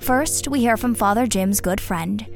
First, 0.00 0.48
we 0.48 0.60
hear 0.60 0.78
from 0.78 0.94
Father 0.94 1.26
Jim's 1.26 1.60
good 1.60 1.78
friend, 1.78 2.26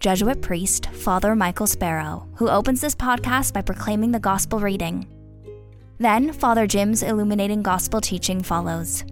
Jesuit 0.00 0.40
priest 0.40 0.86
Father 0.86 1.36
Michael 1.36 1.66
Sparrow, 1.66 2.26
who 2.36 2.48
opens 2.48 2.80
this 2.80 2.94
podcast 2.94 3.52
by 3.52 3.60
proclaiming 3.60 4.12
the 4.12 4.18
gospel 4.18 4.58
reading. 4.58 5.06
Then, 5.98 6.32
Father 6.32 6.66
Jim's 6.66 7.02
illuminating 7.02 7.60
gospel 7.62 8.00
teaching 8.00 8.42
follows. 8.42 9.04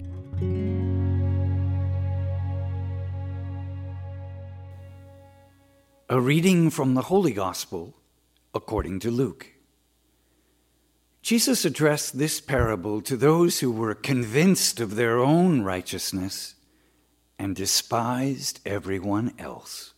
A 6.08 6.18
reading 6.18 6.70
from 6.70 6.94
the 6.94 7.02
Holy 7.02 7.32
Gospel 7.32 7.94
according 8.54 9.00
to 9.00 9.10
Luke. 9.10 9.46
Jesus 11.20 11.66
addressed 11.66 12.18
this 12.18 12.40
parable 12.40 13.02
to 13.02 13.14
those 13.18 13.60
who 13.60 13.70
were 13.70 13.94
convinced 13.94 14.80
of 14.80 14.96
their 14.96 15.18
own 15.18 15.60
righteousness 15.60 16.54
and 17.40 17.56
despised 17.56 18.60
everyone 18.66 19.32
else. 19.38 19.94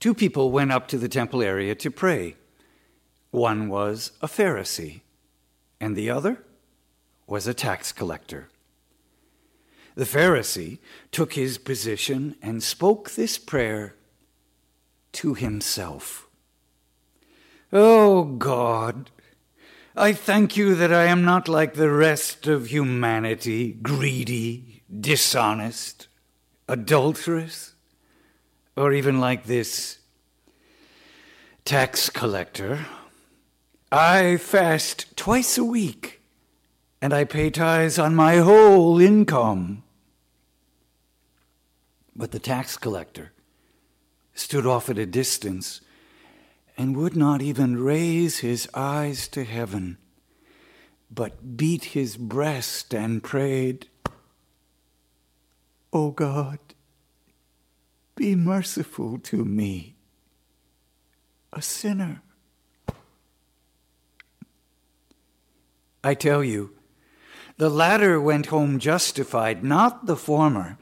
Two 0.00 0.14
people 0.14 0.50
went 0.50 0.72
up 0.72 0.88
to 0.88 0.96
the 0.96 1.10
temple 1.10 1.42
area 1.42 1.74
to 1.74 1.90
pray. 1.90 2.36
One 3.32 3.68
was 3.68 4.12
a 4.22 4.28
Pharisee, 4.28 5.02
and 5.78 5.94
the 5.94 6.08
other 6.08 6.42
was 7.26 7.46
a 7.46 7.52
tax 7.52 7.92
collector. 7.92 8.48
The 9.94 10.06
Pharisee 10.06 10.78
took 11.12 11.34
his 11.34 11.58
position 11.58 12.36
and 12.40 12.62
spoke 12.62 13.10
this 13.10 13.36
prayer 13.36 13.94
to 15.12 15.34
himself 15.34 16.28
Oh 17.70 18.24
God, 18.24 19.10
I 19.94 20.14
thank 20.14 20.56
you 20.56 20.74
that 20.76 20.94
I 20.94 21.04
am 21.04 21.26
not 21.26 21.46
like 21.46 21.74
the 21.74 21.90
rest 21.90 22.46
of 22.46 22.68
humanity, 22.68 23.74
greedy, 23.74 24.67
dishonest, 24.88 26.08
adulterous, 26.68 27.74
or 28.76 28.92
even 28.92 29.20
like 29.20 29.44
this 29.44 29.98
tax 31.64 32.08
collector. 32.10 32.86
I 33.90 34.36
fast 34.36 35.16
twice 35.16 35.58
a 35.58 35.64
week 35.64 36.20
and 37.00 37.12
I 37.12 37.24
pay 37.24 37.50
tithes 37.50 37.98
on 37.98 38.14
my 38.14 38.36
whole 38.36 39.00
income. 39.00 39.82
But 42.16 42.32
the 42.32 42.38
tax 42.38 42.76
collector 42.76 43.32
stood 44.34 44.66
off 44.66 44.88
at 44.88 44.98
a 44.98 45.06
distance 45.06 45.80
and 46.76 46.96
would 46.96 47.16
not 47.16 47.42
even 47.42 47.82
raise 47.82 48.38
his 48.38 48.68
eyes 48.74 49.28
to 49.28 49.44
heaven, 49.44 49.98
but 51.10 51.56
beat 51.56 51.86
his 51.86 52.16
breast 52.16 52.94
and 52.94 53.22
prayed, 53.22 53.88
O 55.92 56.10
God, 56.10 56.58
be 58.14 58.34
merciful 58.34 59.18
to 59.20 59.44
me, 59.44 59.96
a 61.52 61.62
sinner. 61.62 62.20
I 66.04 66.14
tell 66.14 66.44
you, 66.44 66.74
the 67.56 67.70
latter 67.70 68.20
went 68.20 68.46
home 68.46 68.78
justified, 68.78 69.64
not 69.64 70.06
the 70.06 70.16
former. 70.16 70.78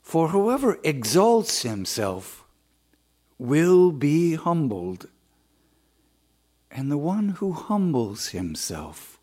For 0.00 0.28
whoever 0.28 0.78
exalts 0.84 1.62
himself 1.62 2.44
will 3.36 3.90
be 3.90 4.34
humbled, 4.34 5.08
and 6.70 6.90
the 6.90 6.98
one 6.98 7.30
who 7.40 7.52
humbles 7.52 8.28
himself 8.28 9.18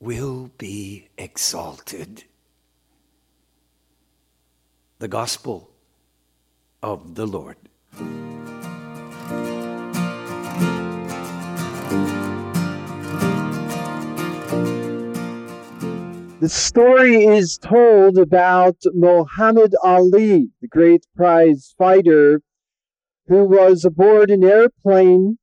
will 0.00 0.50
be 0.58 1.08
exalted 1.18 2.24
the 4.98 5.08
gospel 5.08 5.70
of 6.82 7.16
the 7.16 7.26
Lord. 7.26 7.56
The 16.40 16.48
story 16.48 17.24
is 17.24 17.58
told 17.58 18.18
about 18.18 18.76
Muhammad 18.94 19.74
Ali, 19.82 20.48
the 20.62 20.68
great 20.68 21.04
prize 21.14 21.74
fighter, 21.76 22.40
who 23.26 23.44
was 23.44 23.84
aboard 23.84 24.30
an 24.30 24.44
airplane, 24.44 25.38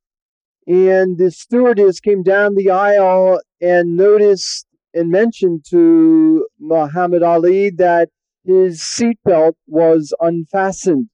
and 0.66 1.18
the 1.18 1.30
stewardess 1.30 2.00
came 2.00 2.22
down 2.22 2.54
the 2.54 2.70
aisle 2.70 3.40
and 3.60 3.96
noticed 3.96 4.66
and 4.94 5.10
mentioned 5.10 5.64
to 5.70 6.46
Muhammad 6.58 7.22
Ali 7.22 7.70
that 7.70 8.08
his 8.44 8.80
seatbelt 8.80 9.54
was 9.66 10.14
unfastened. 10.20 11.08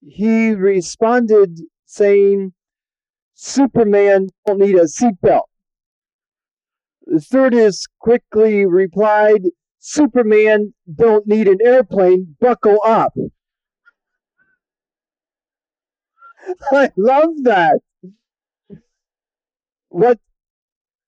He 0.00 0.50
responded 0.50 1.60
saying, 1.86 2.52
Superman 3.34 4.28
don't 4.46 4.60
need 4.60 4.74
a 4.74 4.84
seatbelt. 4.84 5.44
The 7.06 7.20
stewardess 7.20 7.86
quickly 8.00 8.66
replied, 8.66 9.42
Superman 9.78 10.74
don't 10.92 11.26
need 11.26 11.48
an 11.48 11.58
airplane, 11.64 12.36
buckle 12.40 12.78
up. 12.84 13.12
I 16.72 16.90
love 16.96 17.30
that. 17.42 17.80
What 19.88 20.18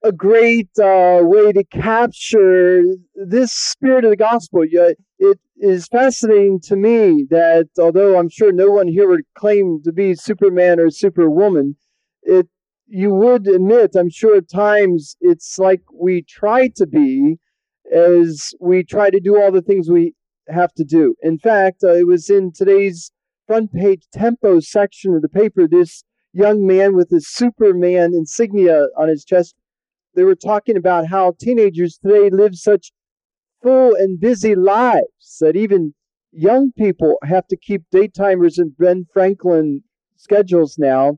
a 0.04 0.12
great 0.12 0.68
uh, 0.78 1.20
way 1.22 1.50
to 1.50 1.64
capture 1.64 2.82
this 3.14 3.52
spirit 3.52 4.04
of 4.04 4.10
the 4.10 4.16
gospel. 4.16 4.62
It 4.62 5.40
is 5.56 5.86
fascinating 5.86 6.60
to 6.64 6.76
me 6.76 7.26
that 7.30 7.68
although 7.78 8.18
I'm 8.18 8.28
sure 8.28 8.52
no 8.52 8.70
one 8.70 8.86
here 8.86 9.08
would 9.08 9.24
claim 9.34 9.80
to 9.84 9.92
be 9.92 10.14
Superman 10.14 10.78
or 10.78 10.90
Superwoman, 10.90 11.76
it 12.22 12.48
you 12.86 13.14
would 13.14 13.48
admit, 13.48 13.96
I'm 13.96 14.10
sure 14.10 14.36
at 14.36 14.50
times 14.50 15.16
it's 15.22 15.58
like 15.58 15.80
we 15.90 16.22
try 16.22 16.68
to 16.76 16.86
be 16.86 17.38
as 17.90 18.52
we 18.60 18.84
try 18.84 19.08
to 19.08 19.20
do 19.20 19.40
all 19.40 19.50
the 19.50 19.62
things 19.62 19.88
we 19.88 20.12
have 20.48 20.74
to 20.74 20.84
do. 20.84 21.14
In 21.22 21.38
fact, 21.38 21.82
uh, 21.82 21.94
it 21.94 22.06
was 22.06 22.28
in 22.28 22.52
today's 22.52 23.10
front 23.46 23.72
page 23.72 24.02
tempo 24.12 24.60
section 24.60 25.14
of 25.14 25.22
the 25.22 25.30
paper, 25.30 25.66
this 25.66 26.04
young 26.34 26.66
man 26.66 26.94
with 26.94 27.10
a 27.10 27.22
Superman 27.22 28.12
insignia 28.12 28.88
on 28.98 29.08
his 29.08 29.24
chest 29.24 29.54
they 30.14 30.24
were 30.24 30.34
talking 30.34 30.76
about 30.76 31.06
how 31.06 31.34
teenagers 31.40 31.98
today 31.98 32.30
live 32.30 32.54
such 32.54 32.92
full 33.62 33.94
and 33.94 34.20
busy 34.20 34.54
lives 34.54 35.38
that 35.40 35.56
even 35.56 35.94
young 36.32 36.72
people 36.72 37.16
have 37.24 37.46
to 37.48 37.56
keep 37.56 37.82
daytimers 37.92 38.58
and 38.58 38.76
Ben 38.76 39.06
Franklin 39.12 39.82
schedules 40.16 40.76
now. 40.78 41.16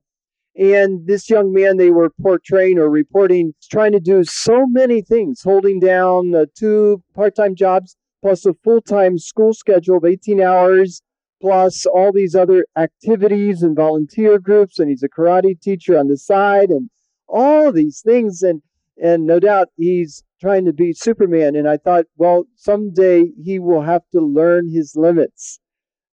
And 0.59 1.07
this 1.07 1.29
young 1.29 1.53
man 1.53 1.77
they 1.77 1.91
were 1.91 2.11
portraying 2.23 2.79
or 2.79 2.89
reporting 2.89 3.53
trying 3.71 3.93
to 3.93 4.01
do 4.01 4.25
so 4.25 4.67
many 4.67 5.03
things, 5.03 5.43
holding 5.43 5.81
down 5.81 6.35
uh, 6.35 6.47
two 6.57 7.03
part 7.15 7.35
time 7.37 7.55
jobs 7.55 7.97
plus 8.23 8.47
a 8.47 8.55
full 8.65 8.81
time 8.81 9.19
school 9.19 9.53
schedule 9.53 9.99
of 9.99 10.05
18 10.05 10.41
hours, 10.41 11.03
plus 11.41 11.85
all 11.87 12.11
these 12.13 12.35
other 12.35 12.65
activities 12.77 13.63
and 13.63 13.77
volunteer 13.77 14.39
groups. 14.39 14.79
And 14.79 14.89
he's 14.89 15.03
a 15.03 15.09
karate 15.09 15.61
teacher 15.61 15.99
on 15.99 16.09
the 16.09 16.17
side 16.17 16.71
and 16.71 16.89
all 17.29 17.71
these 17.71 18.01
things. 18.01 18.43
And 18.43 18.63
and 19.03 19.27
no 19.27 19.39
doubt 19.39 19.69
he's 19.77 20.25
trying 20.41 20.65
to 20.65 20.73
be 20.73 20.93
Superman. 20.93 21.57
And 21.57 21.69
I 21.69 21.77
thought, 21.77 22.07
well, 22.17 22.45
someday 22.57 23.25
he 23.43 23.59
will 23.59 23.83
have 23.83 24.03
to 24.13 24.21
learn 24.21 24.71
his 24.71 24.95
limits. 24.97 25.61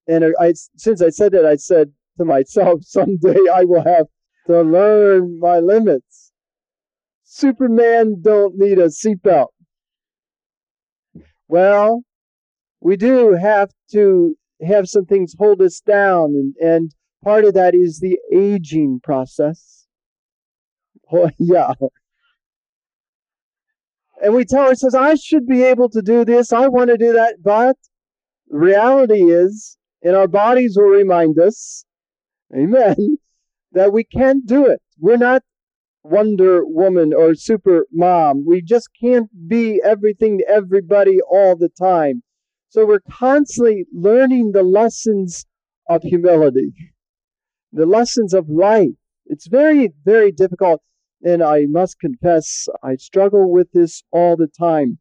And 0.07 0.33
I, 0.39 0.53
since 0.75 1.01
I 1.01 1.09
said 1.09 1.31
that, 1.33 1.45
I 1.45 1.55
said 1.55 1.91
to 2.17 2.25
myself, 2.25 2.81
someday 2.83 3.39
I 3.53 3.63
will 3.63 3.83
have 3.83 4.07
to 4.47 4.61
learn 4.61 5.39
my 5.39 5.59
limits. 5.59 6.31
Superman 7.23 8.21
don't 8.21 8.55
need 8.57 8.77
a 8.77 8.87
seatbelt. 8.87 9.47
Well, 11.47 12.03
we 12.79 12.97
do 12.97 13.33
have 13.33 13.71
to 13.91 14.35
have 14.65 14.87
some 14.87 15.05
things 15.05 15.35
hold 15.37 15.61
us 15.61 15.79
down, 15.79 16.35
and, 16.35 16.55
and 16.57 16.91
part 17.23 17.45
of 17.45 17.53
that 17.53 17.73
is 17.73 17.99
the 17.99 18.19
aging 18.33 18.99
process. 19.03 19.79
Oh, 21.15 21.29
yeah, 21.37 21.73
and 24.23 24.33
we 24.33 24.45
tell 24.45 24.67
ourselves, 24.67 24.95
I 24.95 25.15
should 25.15 25.45
be 25.45 25.63
able 25.63 25.89
to 25.89 26.01
do 26.01 26.23
this, 26.23 26.53
I 26.53 26.69
want 26.69 26.89
to 26.89 26.97
do 26.97 27.11
that, 27.11 27.43
but 27.43 27.75
reality 28.49 29.23
is, 29.23 29.77
and 30.01 30.15
our 30.15 30.29
bodies 30.29 30.77
will 30.77 30.85
remind 30.85 31.37
us, 31.37 31.85
amen, 32.55 33.17
that 33.73 33.91
we 33.91 34.05
can't 34.05 34.45
do 34.45 34.65
it. 34.65 34.81
We're 34.97 35.17
not 35.17 35.43
Wonder 36.03 36.65
Woman 36.65 37.13
or 37.13 37.35
Super 37.35 37.85
Mom. 37.91 38.45
We 38.47 38.61
just 38.61 38.89
can't 38.97 39.29
be 39.49 39.81
everything 39.83 40.37
to 40.37 40.47
everybody 40.47 41.19
all 41.21 41.57
the 41.57 41.69
time. 41.69 42.23
So 42.69 42.85
we're 42.85 43.01
constantly 43.01 43.85
learning 43.93 44.53
the 44.53 44.63
lessons 44.63 45.45
of 45.89 46.01
humility, 46.01 46.71
the 47.73 47.85
lessons 47.85 48.33
of 48.33 48.47
life. 48.47 48.95
It's 49.25 49.47
very, 49.47 49.91
very 50.05 50.31
difficult. 50.31 50.81
And 51.23 51.41
I 51.41 51.65
must 51.67 51.99
confess, 51.99 52.67
I 52.83 52.95
struggle 52.95 53.51
with 53.51 53.71
this 53.71 54.03
all 54.11 54.35
the 54.35 54.47
time. 54.47 54.99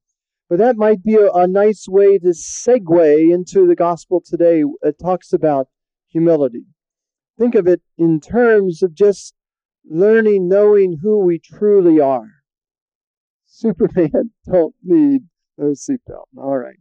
But 0.49 0.59
that 0.59 0.77
might 0.77 1.03
be 1.03 1.17
a, 1.17 1.31
a 1.33 1.49
nice 1.49 1.87
way 1.89 2.19
to 2.19 2.29
segue 2.29 3.33
into 3.33 3.67
the 3.67 3.75
gospel 3.75 4.23
today. 4.25 4.63
It 4.83 4.97
talks 5.03 5.33
about 5.33 5.69
humility. 6.09 6.65
Think 7.39 7.55
of 7.55 7.67
it 7.67 7.83
in 7.99 8.21
terms 8.21 8.83
of 8.83 8.95
just 8.95 9.35
learning, 9.85 10.49
knowing 10.49 10.99
who 11.03 11.25
we 11.25 11.41
truly 11.41 11.99
are. 12.01 12.29
Superman 13.47 14.31
don't 14.45 14.75
need 14.83 15.23
no 15.59 15.73
seatbelt. 15.73 16.27
All 16.37 16.59
right. 16.59 16.79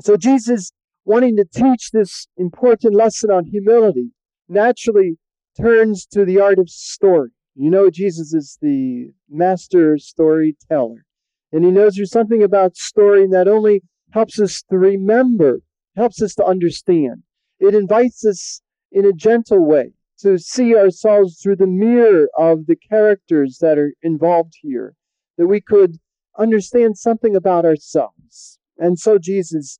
So 0.00 0.16
Jesus, 0.16 0.72
wanting 1.04 1.36
to 1.36 1.44
teach 1.44 1.90
this 1.90 2.28
important 2.36 2.94
lesson 2.94 3.30
on 3.30 3.46
humility, 3.46 4.10
naturally 4.48 5.18
turns 5.60 6.06
to 6.06 6.24
the 6.24 6.40
art 6.40 6.58
of 6.58 6.68
story. 6.68 7.30
You 7.58 7.70
know, 7.70 7.88
Jesus 7.88 8.34
is 8.34 8.58
the 8.60 9.12
master 9.30 9.96
storyteller. 9.96 11.06
And 11.52 11.64
he 11.64 11.70
knows 11.70 11.94
there's 11.94 12.10
something 12.10 12.42
about 12.42 12.76
story 12.76 13.26
that 13.28 13.48
only 13.48 13.82
helps 14.10 14.38
us 14.38 14.62
to 14.68 14.76
remember, 14.76 15.60
helps 15.96 16.20
us 16.20 16.34
to 16.34 16.44
understand. 16.44 17.22
It 17.58 17.74
invites 17.74 18.26
us 18.26 18.60
in 18.92 19.06
a 19.06 19.12
gentle 19.12 19.64
way 19.64 19.92
to 20.18 20.38
see 20.38 20.76
ourselves 20.76 21.40
through 21.40 21.56
the 21.56 21.66
mirror 21.66 22.28
of 22.36 22.66
the 22.66 22.76
characters 22.76 23.58
that 23.62 23.78
are 23.78 23.94
involved 24.02 24.54
here, 24.60 24.94
that 25.38 25.46
we 25.46 25.62
could 25.62 25.96
understand 26.38 26.98
something 26.98 27.34
about 27.34 27.64
ourselves. 27.64 28.58
And 28.76 28.98
so 28.98 29.16
Jesus 29.18 29.78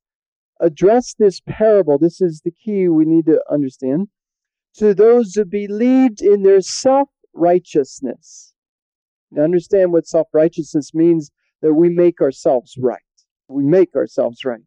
addressed 0.59 1.17
this 1.19 1.41
parable. 1.41 1.99
This 1.99 2.21
is 2.21 2.41
the 2.43 2.51
key 2.51 2.87
we 2.87 3.05
need 3.05 3.27
to 3.27 3.39
understand 3.51 4.07
to 4.77 4.93
those 4.95 5.35
who 5.35 5.45
believed 5.45 6.21
in 6.21 6.43
their 6.43 6.61
self 6.61 7.09
righteousness. 7.37 8.53
Understand 9.37 9.91
what 9.91 10.07
self 10.07 10.27
righteousness 10.33 10.93
means 10.93 11.31
that 11.61 11.73
we 11.73 11.89
make 11.89 12.21
ourselves 12.21 12.75
right. 12.77 13.01
We 13.47 13.63
make 13.63 13.95
ourselves 13.95 14.45
right. 14.45 14.61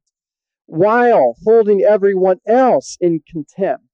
While 0.66 1.36
holding 1.44 1.82
everyone 1.82 2.38
else 2.46 2.96
in 3.00 3.22
contempt. 3.30 3.84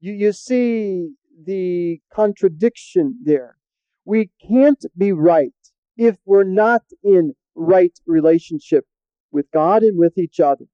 You, 0.00 0.12
you 0.12 0.32
see 0.32 1.10
the 1.44 2.00
contradiction 2.12 3.18
there. 3.22 3.56
We 4.04 4.30
can't 4.48 4.84
be 4.96 5.12
right 5.12 5.52
if 5.96 6.16
we're 6.24 6.44
not 6.44 6.82
in 7.02 7.34
right 7.54 7.92
relationship 8.06 8.86
with 9.30 9.50
God 9.52 9.82
and 9.82 9.98
with 9.98 10.16
each 10.16 10.40
other. 10.40 10.66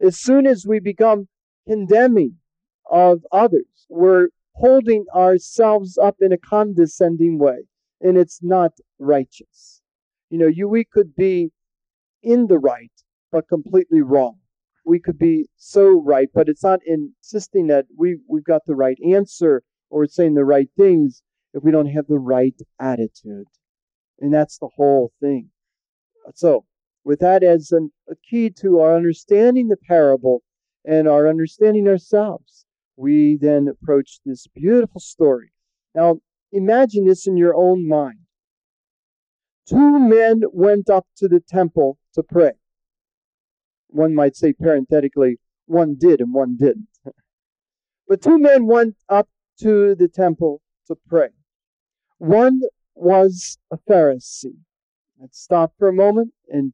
As 0.00 0.20
soon 0.20 0.46
as 0.46 0.66
we 0.66 0.80
become 0.80 1.28
condemning 1.68 2.36
of 2.90 3.24
others, 3.32 3.86
we're 3.88 4.28
holding 4.60 5.06
ourselves 5.14 5.98
up 5.98 6.16
in 6.20 6.32
a 6.32 6.38
condescending 6.38 7.38
way, 7.38 7.64
and 8.00 8.16
it's 8.16 8.42
not 8.42 8.72
righteous. 8.98 9.82
You 10.30 10.38
know, 10.38 10.46
you 10.46 10.68
we 10.68 10.84
could 10.84 11.16
be 11.16 11.50
in 12.22 12.46
the 12.46 12.58
right, 12.58 12.92
but 13.32 13.48
completely 13.48 14.02
wrong 14.02 14.36
we 14.84 14.98
could 14.98 15.18
be 15.18 15.48
so 15.56 15.88
right, 15.88 16.28
but 16.34 16.48
it's 16.48 16.62
not 16.62 16.80
insisting 16.84 17.68
that 17.68 17.86
we, 17.96 18.18
we've 18.28 18.44
got 18.44 18.62
the 18.66 18.74
right 18.74 18.98
answer 19.06 19.62
or 19.88 20.06
saying 20.06 20.34
the 20.34 20.44
right 20.44 20.68
things 20.76 21.22
if 21.54 21.62
we 21.62 21.70
don't 21.70 21.86
have 21.86 22.06
the 22.06 22.18
right 22.18 22.60
attitude. 22.78 23.46
And 24.18 24.32
that's 24.32 24.58
the 24.58 24.70
whole 24.76 25.12
thing. 25.20 25.50
So, 26.34 26.64
with 27.04 27.20
that 27.20 27.42
as 27.42 27.72
an, 27.72 27.92
a 28.10 28.14
key 28.28 28.50
to 28.60 28.80
our 28.80 28.94
understanding 28.94 29.68
the 29.68 29.76
parable 29.76 30.42
and 30.84 31.08
our 31.08 31.28
understanding 31.28 31.88
ourselves, 31.88 32.66
we 33.00 33.38
then 33.40 33.66
approach 33.68 34.20
this 34.24 34.46
beautiful 34.54 35.00
story. 35.00 35.52
Now, 35.94 36.18
imagine 36.52 37.06
this 37.06 37.26
in 37.26 37.36
your 37.36 37.54
own 37.54 37.88
mind. 37.88 38.18
Two 39.68 39.98
men 39.98 40.42
went 40.52 40.90
up 40.90 41.06
to 41.16 41.28
the 41.28 41.40
temple 41.40 41.98
to 42.14 42.22
pray 42.22 42.52
one 43.92 44.14
might 44.14 44.36
say 44.36 44.52
parenthetically, 44.52 45.38
one 45.66 45.96
did 45.98 46.20
and 46.20 46.32
one 46.32 46.56
didn't. 46.56 46.88
but 48.08 48.22
two 48.22 48.38
men 48.38 48.66
went 48.66 48.96
up 49.08 49.28
to 49.60 49.94
the 49.94 50.08
temple 50.08 50.62
to 50.86 50.96
pray. 51.08 51.28
One 52.18 52.60
was 52.94 53.58
a 53.70 53.78
Pharisee. 53.78 54.58
Let's 55.18 55.40
stop 55.40 55.72
for 55.78 55.88
a 55.88 55.92
moment 55.92 56.32
and 56.48 56.72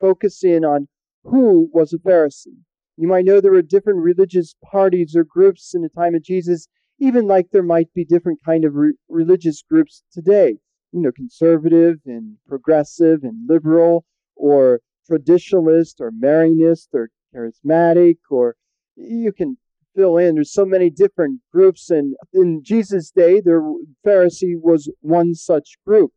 focus 0.00 0.42
in 0.42 0.64
on 0.64 0.88
who 1.24 1.70
was 1.72 1.92
a 1.92 1.98
Pharisee. 1.98 2.62
You 3.00 3.08
might 3.08 3.24
know 3.24 3.40
there 3.40 3.52
were 3.52 3.62
different 3.62 4.00
religious 4.00 4.54
parties 4.62 5.16
or 5.16 5.24
groups 5.24 5.74
in 5.74 5.80
the 5.80 5.88
time 5.88 6.14
of 6.14 6.22
Jesus, 6.22 6.68
even 6.98 7.26
like 7.26 7.46
there 7.50 7.62
might 7.62 7.90
be 7.94 8.04
different 8.04 8.40
kind 8.44 8.62
of 8.62 8.74
re- 8.74 8.92
religious 9.08 9.62
groups 9.62 10.02
today. 10.12 10.58
You 10.92 11.00
know, 11.00 11.10
conservative 11.10 12.00
and 12.04 12.36
progressive 12.46 13.20
and 13.22 13.48
liberal, 13.48 14.04
or 14.36 14.80
traditionalist 15.10 15.94
or 15.98 16.10
Marianist 16.10 16.88
or 16.92 17.08
charismatic 17.34 18.18
or 18.28 18.54
you 18.96 19.32
can 19.32 19.56
fill 19.96 20.18
in. 20.18 20.34
There's 20.34 20.52
so 20.52 20.66
many 20.66 20.90
different 20.90 21.40
groups, 21.50 21.88
and 21.88 22.14
in 22.34 22.62
Jesus' 22.62 23.10
day, 23.10 23.40
the 23.40 23.82
Pharisee 24.06 24.60
was 24.60 24.92
one 25.00 25.34
such 25.34 25.78
group. 25.86 26.12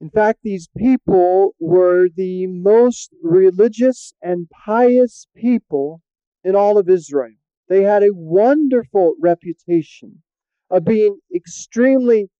In 0.00 0.08
fact, 0.08 0.40
these 0.42 0.68
people 0.78 1.54
were 1.60 2.08
the 2.08 2.46
most 2.46 3.14
religious 3.22 4.14
and 4.22 4.48
pious 4.48 5.26
people 5.36 6.00
in 6.42 6.56
all 6.56 6.78
of 6.78 6.88
Israel. 6.88 7.34
They 7.68 7.82
had 7.82 8.02
a 8.02 8.14
wonderful 8.14 9.14
reputation 9.20 10.22
of 10.70 10.84
being 10.86 11.18
extremely 11.34 12.30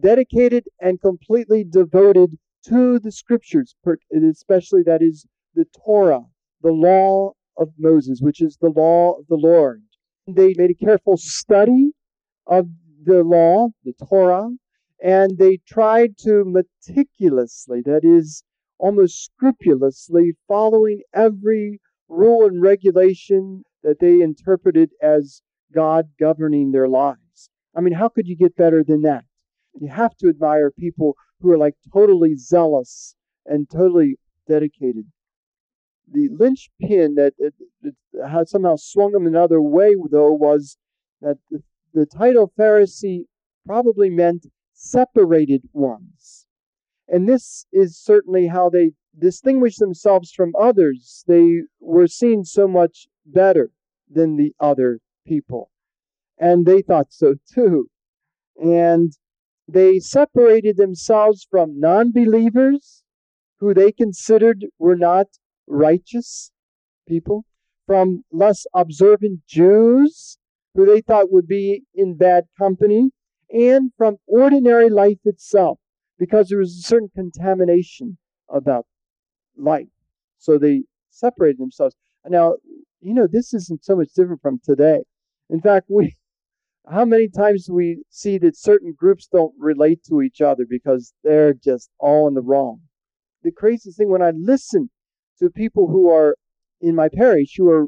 dedicated 0.00 0.64
and 0.80 1.00
completely 1.00 1.62
devoted 1.62 2.38
to 2.64 2.98
the 2.98 3.12
scriptures, 3.12 3.76
especially 4.12 4.82
that 4.82 5.00
is 5.00 5.26
the 5.54 5.66
Torah, 5.84 6.24
the 6.60 6.72
law 6.72 7.32
of 7.56 7.68
Moses, 7.78 8.20
which 8.20 8.40
is 8.40 8.56
the 8.56 8.68
law 8.68 9.12
of 9.18 9.26
the 9.28 9.36
Lord. 9.36 9.82
They 10.26 10.54
made 10.56 10.70
a 10.70 10.84
careful 10.84 11.16
study 11.16 11.92
of 12.46 12.68
the 13.04 13.22
law, 13.22 13.68
the 13.84 13.94
Torah, 14.08 14.50
and 15.02 15.38
they 15.38 15.58
tried 15.66 16.16
to 16.18 16.44
meticulously, 16.44 17.80
that 17.82 18.04
is, 18.04 18.42
almost 18.78 19.24
scrupulously, 19.24 20.32
following 20.48 21.02
every 21.14 21.80
rule 22.08 22.46
and 22.46 22.62
regulation 22.62 23.62
that 23.82 24.00
they 24.00 24.20
interpreted 24.20 24.90
as 25.02 25.42
God 25.72 26.08
governing 26.18 26.72
their 26.72 26.88
lives. 26.88 27.50
I 27.74 27.80
mean, 27.80 27.94
how 27.94 28.08
could 28.08 28.26
you 28.26 28.36
get 28.36 28.56
better 28.56 28.82
than 28.82 29.02
that? 29.02 29.24
You 29.80 29.88
have 29.88 30.16
to 30.16 30.28
admire 30.28 30.70
people 30.70 31.14
who 31.40 31.50
are 31.50 31.58
like 31.58 31.74
totally 31.92 32.34
zealous 32.36 33.14
and 33.46 33.68
totally 33.70 34.16
dedicated. 34.48 35.06
The 36.12 36.28
linchpin 36.32 37.14
that, 37.14 37.34
that 37.38 37.94
had 38.28 38.48
somehow 38.48 38.76
swung 38.76 39.12
them 39.12 39.26
another 39.26 39.62
way, 39.62 39.94
though, 40.10 40.32
was 40.32 40.76
that 41.20 41.38
the, 41.50 41.62
the 41.94 42.06
title 42.06 42.52
Pharisee 42.58 43.26
probably 43.64 44.10
meant 44.10 44.46
separated 44.80 45.62
ones. 45.72 46.46
And 47.06 47.28
this 47.28 47.66
is 47.70 47.98
certainly 47.98 48.46
how 48.46 48.70
they 48.70 48.92
distinguished 49.18 49.78
themselves 49.78 50.32
from 50.32 50.54
others. 50.58 51.22
They 51.26 51.62
were 51.80 52.06
seen 52.06 52.44
so 52.44 52.66
much 52.66 53.06
better 53.26 53.70
than 54.08 54.36
the 54.36 54.54
other 54.58 55.00
people. 55.26 55.70
And 56.38 56.64
they 56.64 56.80
thought 56.80 57.12
so 57.12 57.34
too. 57.54 57.90
And 58.56 59.12
they 59.68 59.98
separated 59.98 60.78
themselves 60.78 61.46
from 61.48 61.78
non 61.78 62.10
believers 62.10 63.04
who 63.58 63.74
they 63.74 63.92
considered 63.92 64.64
were 64.78 64.96
not 64.96 65.26
righteous 65.66 66.52
people, 67.06 67.44
from 67.86 68.24
less 68.32 68.66
observant 68.72 69.46
Jews 69.46 70.38
who 70.74 70.86
they 70.86 71.02
thought 71.02 71.30
would 71.30 71.46
be 71.46 71.82
in 71.94 72.16
bad 72.16 72.44
company, 72.58 73.10
and 73.52 73.92
from 73.96 74.16
ordinary 74.26 74.88
life 74.88 75.18
itself, 75.24 75.78
because 76.18 76.48
there 76.48 76.58
was 76.58 76.76
a 76.76 76.86
certain 76.86 77.10
contamination 77.14 78.18
about 78.48 78.86
life. 79.56 79.88
So 80.38 80.58
they 80.58 80.84
separated 81.10 81.58
themselves. 81.58 81.94
Now, 82.26 82.56
you 83.00 83.14
know, 83.14 83.26
this 83.26 83.54
isn't 83.54 83.84
so 83.84 83.96
much 83.96 84.12
different 84.14 84.42
from 84.42 84.60
today. 84.62 85.02
In 85.48 85.60
fact, 85.60 85.86
we 85.88 86.16
how 86.90 87.04
many 87.04 87.28
times 87.28 87.66
do 87.66 87.74
we 87.74 88.02
see 88.08 88.38
that 88.38 88.56
certain 88.56 88.94
groups 88.96 89.28
don't 89.30 89.54
relate 89.58 90.02
to 90.08 90.22
each 90.22 90.40
other 90.40 90.64
because 90.68 91.12
they're 91.22 91.54
just 91.54 91.90
all 91.98 92.26
in 92.28 92.34
the 92.34 92.42
wrong? 92.42 92.80
The 93.42 93.52
craziest 93.52 93.98
thing 93.98 94.10
when 94.10 94.22
I 94.22 94.30
listen 94.30 94.90
to 95.38 95.50
people 95.50 95.88
who 95.88 96.10
are 96.10 96.36
in 96.80 96.94
my 96.94 97.08
parish 97.08 97.54
who 97.56 97.68
are 97.70 97.86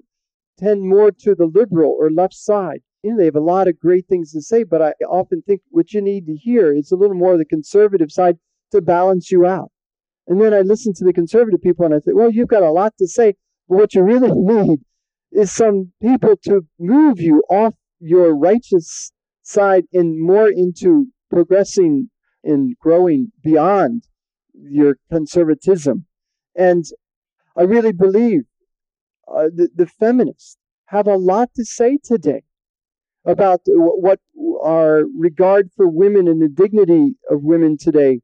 tend 0.59 0.83
more 0.83 1.11
to 1.11 1.35
the 1.35 1.47
liberal 1.47 1.97
or 1.99 2.11
left 2.11 2.35
side. 2.35 2.83
You 3.03 3.13
know, 3.13 3.17
they 3.19 3.25
have 3.25 3.37
a 3.37 3.41
lot 3.41 3.69
of 3.69 3.81
great 3.81 4.07
things 4.07 4.33
to 4.33 4.41
say, 4.41 4.63
but 4.63 4.81
I 4.81 4.93
often 5.09 5.43
think 5.43 5.63
what 5.71 5.93
you 5.93 6.01
need 6.01 6.27
to 6.27 6.37
hear 6.37 6.73
is 6.73 6.93
a 6.93 6.97
little 6.97 7.17
more 7.17 7.33
of 7.33 7.39
the 7.39 7.45
conservative 7.45 8.13
side 8.13 8.39
to 8.71 8.81
balance 8.81 9.31
you 9.31 9.45
out. 9.45 9.73
And 10.29 10.41
then 10.41 10.55
I 10.55 10.61
listen 10.61 10.93
to 10.95 11.05
the 11.05 11.13
conservative 11.13 11.61
people 11.61 11.85
and 11.85 11.95
I 11.95 11.99
think, 11.99 12.17
well, 12.17 12.31
you've 12.31 12.49
got 12.49 12.63
a 12.63 12.71
lot 12.71 12.95
to 12.99 13.09
say, 13.09 13.35
but 13.69 13.77
what 13.77 13.95
you 13.95 14.03
really 14.03 14.31
need 14.35 14.81
is 15.33 15.51
some 15.51 15.93
people 16.01 16.37
to 16.45 16.67
move 16.79 17.21
you 17.21 17.43
off 17.51 17.75
your 17.99 18.37
righteous 18.37 19.13
side 19.43 19.85
and 19.93 20.21
more 20.21 20.49
into 20.49 21.07
progressing 21.31 22.11
and 22.45 22.77
growing 22.79 23.33
beyond 23.43 24.05
your 24.55 24.97
conservatism. 25.11 26.07
And 26.55 26.85
I 27.57 27.63
really 27.63 27.93
believe 27.93 28.43
uh, 29.27 29.49
the, 29.55 29.71
the 29.75 29.87
feminists 29.87 30.57
have 30.87 31.07
a 31.07 31.17
lot 31.17 31.51
to 31.57 31.65
say 31.65 31.99
today 32.03 32.43
about 33.25 33.61
what 33.67 34.21
our 34.63 35.05
regard 35.17 35.71
for 35.77 35.89
women 35.89 36.29
and 36.29 36.41
the 36.43 36.49
dignity 36.49 37.15
of 37.31 37.43
women 37.43 37.77
today. 37.79 38.21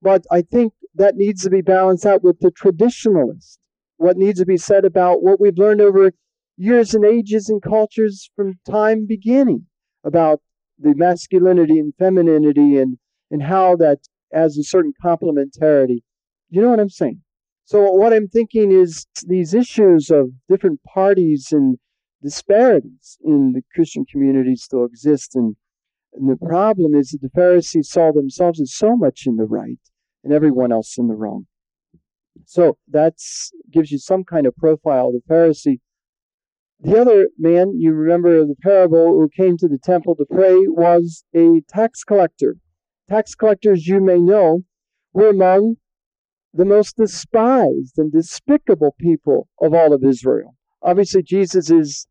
But 0.00 0.24
I 0.30 0.42
think 0.42 0.72
that 0.94 1.16
needs 1.16 1.42
to 1.42 1.50
be 1.50 1.62
balanced 1.62 2.06
out 2.06 2.22
with 2.22 2.40
the 2.40 2.50
traditionalist. 2.50 3.58
What 3.96 4.16
needs 4.16 4.40
to 4.40 4.46
be 4.46 4.56
said 4.56 4.84
about 4.84 5.22
what 5.22 5.40
we've 5.40 5.56
learned 5.56 5.80
over 5.80 6.12
years 6.56 6.94
and 6.94 7.04
ages 7.04 7.48
and 7.48 7.62
cultures 7.62 8.30
from 8.36 8.58
time 8.68 9.06
beginning 9.06 9.66
about 10.04 10.40
the 10.78 10.94
masculinity 10.94 11.78
and 11.78 11.94
femininity 11.98 12.76
and, 12.76 12.98
and 13.30 13.42
how 13.42 13.76
that 13.76 14.00
has 14.32 14.58
a 14.58 14.64
certain 14.64 14.92
complementarity. 15.02 16.02
You 16.50 16.60
know 16.60 16.68
what 16.68 16.80
I'm 16.80 16.90
saying? 16.90 17.22
So 17.64 17.90
what 17.92 18.12
I'm 18.12 18.28
thinking 18.28 18.72
is 18.72 19.06
these 19.26 19.54
issues 19.54 20.10
of 20.10 20.30
different 20.48 20.80
parties 20.82 21.48
and 21.52 21.78
disparities 22.22 23.18
in 23.24 23.52
the 23.52 23.62
Christian 23.74 24.04
community 24.10 24.56
still 24.56 24.84
exist. 24.84 25.34
And, 25.34 25.56
and 26.14 26.30
the 26.30 26.36
problem 26.36 26.94
is 26.94 27.10
that 27.10 27.22
the 27.22 27.30
Pharisees 27.30 27.90
saw 27.90 28.12
themselves 28.12 28.60
as 28.60 28.74
so 28.74 28.96
much 28.96 29.24
in 29.26 29.36
the 29.36 29.44
right 29.44 29.80
and 30.24 30.32
everyone 30.32 30.72
else 30.72 30.96
in 30.98 31.08
the 31.08 31.14
wrong. 31.14 31.46
So 32.46 32.78
that 32.88 33.14
gives 33.70 33.90
you 33.90 33.98
some 33.98 34.24
kind 34.24 34.46
of 34.46 34.56
profile 34.56 35.08
of 35.08 35.14
the 35.14 35.34
Pharisee. 35.34 35.80
The 36.80 37.00
other 37.00 37.28
man, 37.38 37.74
you 37.78 37.92
remember 37.92 38.44
the 38.44 38.56
parable, 38.60 39.12
who 39.12 39.28
came 39.28 39.56
to 39.58 39.68
the 39.68 39.78
temple 39.78 40.16
to 40.16 40.26
pray 40.28 40.54
was 40.66 41.24
a 41.34 41.62
tax 41.68 42.02
collector. 42.02 42.56
Tax 43.08 43.34
collectors, 43.34 43.86
you 43.86 44.00
may 44.00 44.18
know, 44.18 44.62
were 45.12 45.28
among 45.28 45.76
the 46.54 46.64
most 46.64 46.96
despised 46.96 47.98
and 47.98 48.12
despicable 48.12 48.94
people 48.98 49.48
of 49.60 49.74
all 49.74 49.92
of 49.92 50.04
Israel. 50.04 50.56
Obviously, 50.82 51.22
Jesus 51.22 51.70
is 51.70 52.06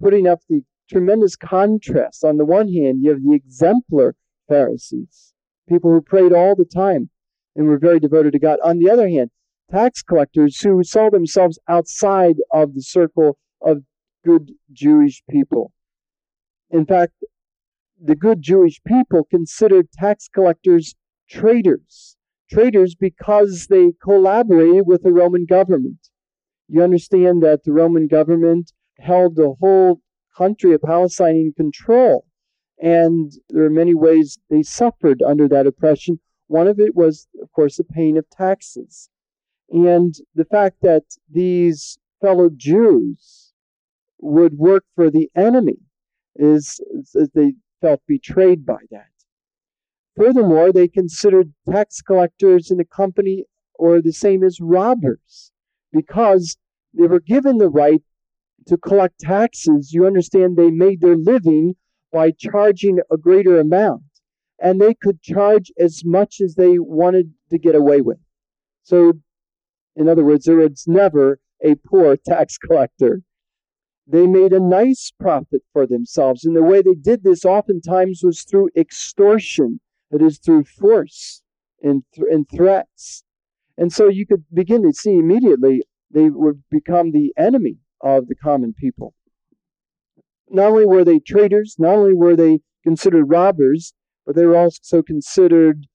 putting 0.00 0.26
up 0.26 0.40
the 0.48 0.62
tremendous 0.88 1.36
contrast. 1.36 2.24
On 2.24 2.36
the 2.36 2.44
one 2.44 2.72
hand, 2.72 3.02
you 3.02 3.10
have 3.10 3.22
the 3.22 3.34
exemplar 3.34 4.14
Pharisees, 4.48 5.32
people 5.68 5.90
who 5.90 6.00
prayed 6.00 6.32
all 6.32 6.54
the 6.54 6.64
time 6.64 7.10
and 7.54 7.66
were 7.66 7.78
very 7.78 7.98
devoted 7.98 8.32
to 8.32 8.38
God. 8.38 8.58
On 8.62 8.78
the 8.78 8.90
other 8.90 9.08
hand, 9.08 9.30
tax 9.70 10.02
collectors 10.02 10.60
who 10.60 10.82
saw 10.84 11.10
themselves 11.10 11.58
outside 11.68 12.36
of 12.52 12.74
the 12.74 12.82
circle 12.82 13.38
of 13.60 13.82
good 14.24 14.52
Jewish 14.72 15.22
people. 15.28 15.72
In 16.70 16.84
fact, 16.84 17.12
the 18.00 18.16
good 18.16 18.42
Jewish 18.42 18.80
people 18.86 19.24
considered 19.24 19.90
tax 19.92 20.28
collectors 20.28 20.94
traitors. 21.28 22.16
Traitors 22.50 22.94
because 22.94 23.66
they 23.68 23.92
collaborated 24.02 24.86
with 24.86 25.02
the 25.02 25.12
Roman 25.12 25.46
government. 25.46 26.10
You 26.68 26.82
understand 26.82 27.42
that 27.42 27.64
the 27.64 27.72
Roman 27.72 28.06
government 28.06 28.72
held 28.98 29.36
the 29.36 29.54
whole 29.60 30.00
country 30.36 30.74
of 30.74 30.82
Palestine 30.82 31.36
in 31.36 31.52
control. 31.56 32.26
And 32.78 33.32
there 33.48 33.64
are 33.64 33.70
many 33.70 33.94
ways 33.94 34.38
they 34.50 34.62
suffered 34.62 35.22
under 35.22 35.48
that 35.48 35.66
oppression. 35.66 36.20
One 36.48 36.68
of 36.68 36.78
it 36.78 36.94
was, 36.94 37.26
of 37.42 37.50
course, 37.52 37.76
the 37.76 37.84
paying 37.84 38.18
of 38.18 38.28
taxes. 38.30 39.08
And 39.70 40.14
the 40.34 40.44
fact 40.44 40.76
that 40.82 41.04
these 41.30 41.98
fellow 42.20 42.50
Jews 42.54 43.52
would 44.18 44.58
work 44.58 44.84
for 44.94 45.10
the 45.10 45.30
enemy 45.34 45.78
is, 46.34 46.80
is 47.14 47.30
they 47.34 47.54
felt 47.80 48.02
betrayed 48.06 48.64
by 48.64 48.78
that. 48.90 49.10
Furthermore, 50.16 50.72
they 50.72 50.88
considered 50.88 51.52
tax 51.70 52.00
collectors 52.00 52.70
in 52.70 52.78
the 52.78 52.84
company 52.84 53.44
or 53.74 54.00
the 54.00 54.12
same 54.12 54.42
as 54.42 54.60
robbers 54.60 55.52
because 55.92 56.56
they 56.94 57.06
were 57.06 57.20
given 57.20 57.58
the 57.58 57.68
right 57.68 58.02
to 58.66 58.76
collect 58.76 59.20
taxes. 59.20 59.92
You 59.92 60.06
understand 60.06 60.56
they 60.56 60.70
made 60.70 61.00
their 61.00 61.16
living 61.16 61.76
by 62.12 62.30
charging 62.30 62.98
a 63.10 63.16
greater 63.16 63.58
amount, 63.58 64.02
and 64.60 64.80
they 64.80 64.94
could 64.94 65.22
charge 65.22 65.72
as 65.78 66.02
much 66.04 66.40
as 66.40 66.54
they 66.54 66.78
wanted 66.78 67.32
to 67.50 67.58
get 67.58 67.74
away 67.74 68.00
with. 68.00 68.18
So, 68.82 69.14
in 69.94 70.08
other 70.08 70.24
words, 70.24 70.44
there 70.44 70.56
was 70.56 70.84
never 70.86 71.38
a 71.64 71.74
poor 71.74 72.16
tax 72.16 72.58
collector. 72.58 73.22
They 74.06 74.26
made 74.26 74.52
a 74.52 74.60
nice 74.60 75.12
profit 75.18 75.62
for 75.72 75.86
themselves, 75.86 76.44
and 76.44 76.54
the 76.54 76.62
way 76.62 76.82
they 76.82 76.94
did 76.94 77.24
this 77.24 77.44
oftentimes 77.44 78.20
was 78.22 78.42
through 78.42 78.70
extortion, 78.76 79.80
that 80.10 80.22
is, 80.22 80.38
through 80.38 80.64
force 80.64 81.42
and, 81.82 82.04
th- 82.14 82.28
and 82.30 82.46
threats. 82.48 83.24
And 83.76 83.92
so 83.92 84.08
you 84.08 84.26
could 84.26 84.44
begin 84.52 84.82
to 84.84 84.92
see 84.92 85.18
immediately 85.18 85.82
they 86.10 86.30
would 86.30 86.62
become 86.70 87.10
the 87.10 87.32
enemy 87.36 87.78
of 88.00 88.28
the 88.28 88.34
common 88.34 88.74
people. 88.74 89.14
Not 90.48 90.70
only 90.70 90.86
were 90.86 91.04
they 91.04 91.18
traitors, 91.18 91.76
not 91.78 91.96
only 91.96 92.14
were 92.14 92.36
they 92.36 92.60
considered 92.84 93.24
robbers, 93.26 93.92
but 94.24 94.36
they 94.36 94.46
were 94.46 94.56
also 94.56 95.02
considered 95.02 95.86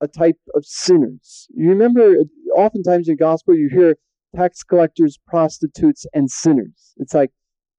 a 0.00 0.08
type 0.08 0.38
of 0.54 0.64
sinners. 0.64 1.46
You 1.54 1.68
remember, 1.70 2.14
oftentimes 2.56 3.08
in 3.08 3.16
gospel, 3.16 3.54
you 3.54 3.68
hear 3.68 3.96
tax 4.34 4.62
collectors, 4.62 5.18
prostitutes, 5.26 6.06
and 6.14 6.30
sinners. 6.30 6.94
It's 6.96 7.14
like, 7.14 7.30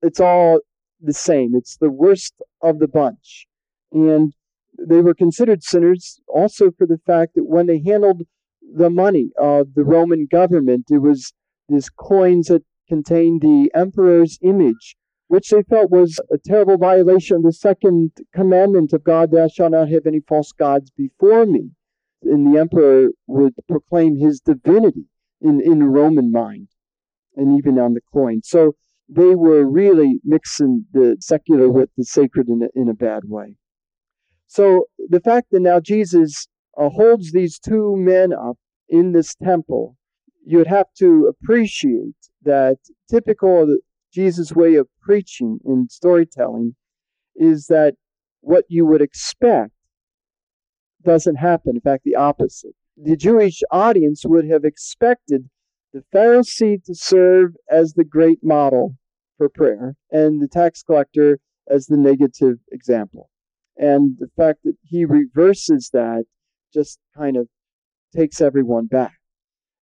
it's 0.01 0.19
all 0.19 0.59
the 1.01 1.13
same. 1.13 1.55
It's 1.55 1.77
the 1.77 1.89
worst 1.89 2.33
of 2.61 2.79
the 2.79 2.87
bunch. 2.87 3.47
And 3.91 4.33
they 4.77 5.01
were 5.01 5.13
considered 5.13 5.63
sinners 5.63 6.19
also 6.27 6.71
for 6.71 6.85
the 6.85 6.99
fact 7.05 7.33
that 7.35 7.45
when 7.45 7.67
they 7.67 7.81
handled 7.83 8.23
the 8.75 8.89
money 8.89 9.31
of 9.39 9.73
the 9.73 9.83
Roman 9.83 10.27
government, 10.29 10.85
it 10.89 10.99
was 10.99 11.33
these 11.67 11.89
coins 11.89 12.47
that 12.47 12.63
contained 12.91 13.39
the 13.41 13.71
emperor's 13.73 14.37
image, 14.41 14.97
which 15.29 15.47
they 15.49 15.63
felt 15.63 15.89
was 15.89 16.19
a 16.29 16.37
terrible 16.37 16.77
violation 16.77 17.37
of 17.37 17.43
the 17.43 17.53
second 17.53 18.11
commandment 18.35 18.91
of 18.91 19.01
God, 19.05 19.31
thou 19.31 19.47
shalt 19.47 19.71
not 19.71 19.87
have 19.87 20.05
any 20.05 20.19
false 20.19 20.51
gods 20.51 20.91
before 20.91 21.45
me. 21.45 21.71
And 22.23 22.45
the 22.45 22.59
emperor 22.59 23.11
would 23.27 23.53
proclaim 23.65 24.17
his 24.17 24.41
divinity 24.41 25.05
in, 25.39 25.61
in 25.61 25.79
the 25.79 25.85
Roman 25.85 26.33
mind 26.33 26.67
and 27.37 27.57
even 27.57 27.79
on 27.79 27.93
the 27.93 28.01
coin. 28.11 28.41
So 28.43 28.75
they 29.07 29.35
were 29.35 29.63
really 29.63 30.19
mixing 30.25 30.85
the 30.91 31.15
secular 31.21 31.69
with 31.69 31.89
the 31.97 32.03
sacred 32.03 32.49
in 32.49 32.63
a, 32.63 32.79
in 32.79 32.89
a 32.89 32.93
bad 32.93 33.23
way. 33.25 33.55
So 34.47 34.87
the 34.97 35.21
fact 35.21 35.47
that 35.51 35.61
now 35.61 35.79
Jesus 35.79 36.49
uh, 36.77 36.89
holds 36.89 37.31
these 37.31 37.57
two 37.57 37.95
men 37.95 38.33
up 38.33 38.57
in 38.89 39.13
this 39.13 39.33
temple, 39.35 39.95
you 40.45 40.57
would 40.57 40.67
have 40.67 40.87
to 40.99 41.31
appreciate 41.33 42.15
that 42.43 42.77
typical 43.09 43.77
Jesus' 44.13 44.53
way 44.53 44.75
of 44.75 44.87
preaching 45.01 45.59
and 45.65 45.89
storytelling 45.89 46.75
is 47.35 47.67
that 47.67 47.95
what 48.41 48.65
you 48.67 48.85
would 48.85 49.01
expect 49.01 49.71
doesn't 51.03 51.37
happen. 51.37 51.75
In 51.75 51.81
fact, 51.81 52.03
the 52.03 52.15
opposite. 52.15 52.75
The 52.97 53.15
Jewish 53.15 53.61
audience 53.71 54.23
would 54.25 54.47
have 54.49 54.63
expected 54.63 55.49
the 55.93 56.03
Pharisee 56.13 56.83
to 56.83 56.95
serve 56.95 57.55
as 57.69 57.93
the 57.93 58.03
great 58.03 58.39
model 58.43 58.95
for 59.37 59.49
prayer 59.49 59.95
and 60.11 60.41
the 60.41 60.47
tax 60.47 60.83
collector 60.83 61.39
as 61.69 61.87
the 61.87 61.97
negative 61.97 62.57
example. 62.71 63.29
And 63.77 64.17
the 64.19 64.29
fact 64.37 64.59
that 64.65 64.75
he 64.83 65.05
reverses 65.05 65.89
that 65.93 66.25
just 66.73 66.99
kind 67.17 67.37
of 67.37 67.47
takes 68.15 68.41
everyone 68.41 68.87
back. 68.87 69.17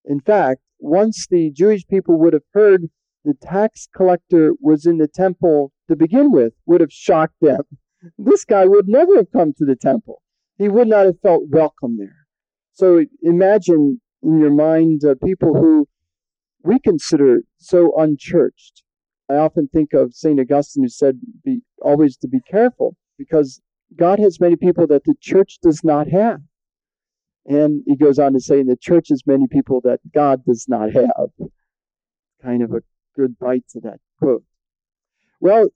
In 0.06 0.20
fact, 0.22 0.62
once 0.80 1.28
the 1.30 1.52
Jewish 1.52 1.86
people 1.88 2.18
would 2.20 2.34
have 2.34 2.44
heard 2.54 2.90
the 3.26 3.34
tax 3.34 3.88
collector 3.96 4.54
was 4.60 4.86
in 4.86 4.98
the 4.98 5.08
temple 5.08 5.72
to 5.88 5.96
begin 5.96 6.32
with, 6.32 6.54
would 6.66 6.82
have 6.82 6.92
shocked 6.92 7.36
them. 7.42 7.62
This 8.18 8.46
guy 8.46 8.66
would 8.66 8.88
never 8.88 9.18
have 9.18 9.30
come 9.34 9.52
to 9.58 9.66
the 9.66 9.76
temple. 9.76 10.22
He 10.58 10.70
would 10.70 10.88
not 10.88 11.06
have 11.06 11.20
felt 11.20 11.50
welcome 11.50 11.98
there. 11.98 12.28
So 12.72 13.04
imagine 13.22 14.00
in 14.24 14.40
your 14.40 14.52
mind 14.52 15.04
uh, 15.04 15.16
people 15.22 15.54
who 15.56 15.90
we 16.64 16.80
consider 16.80 17.42
so 17.58 17.92
unchurched. 17.98 18.84
I 19.30 19.36
often 19.36 19.68
think 19.68 19.92
of 19.94 20.14
St. 20.14 20.40
Augustine 20.40 20.84
who 20.84 20.90
said, 20.90 21.20
be, 21.44 21.60
always 21.82 22.16
to 22.18 22.28
be 22.30 22.40
careful 22.50 22.96
because 23.18 23.62
God 23.98 24.18
has 24.20 24.40
many 24.40 24.56
people 24.56 24.88
that 24.88 25.04
the 25.04 25.16
church 25.20 25.60
does 25.62 25.84
not 25.84 26.08
have. 26.08 26.40
And 27.50 27.82
he 27.88 27.96
goes 27.96 28.20
on 28.20 28.34
to 28.34 28.40
say, 28.40 28.60
in 28.60 28.68
the 28.68 28.78
church 28.80 29.08
is 29.10 29.24
many 29.26 29.48
people 29.48 29.82
that 29.84 30.00
God 30.14 30.46
does 30.46 30.68
not 30.70 30.92
have. 30.94 31.32
Kind 32.44 32.62
of 32.62 32.72
a 32.72 32.82
good 33.16 33.40
bite 33.40 33.66
to 33.72 33.80
that 33.82 34.00
quote. 34.20 34.44
Well, 35.42 35.70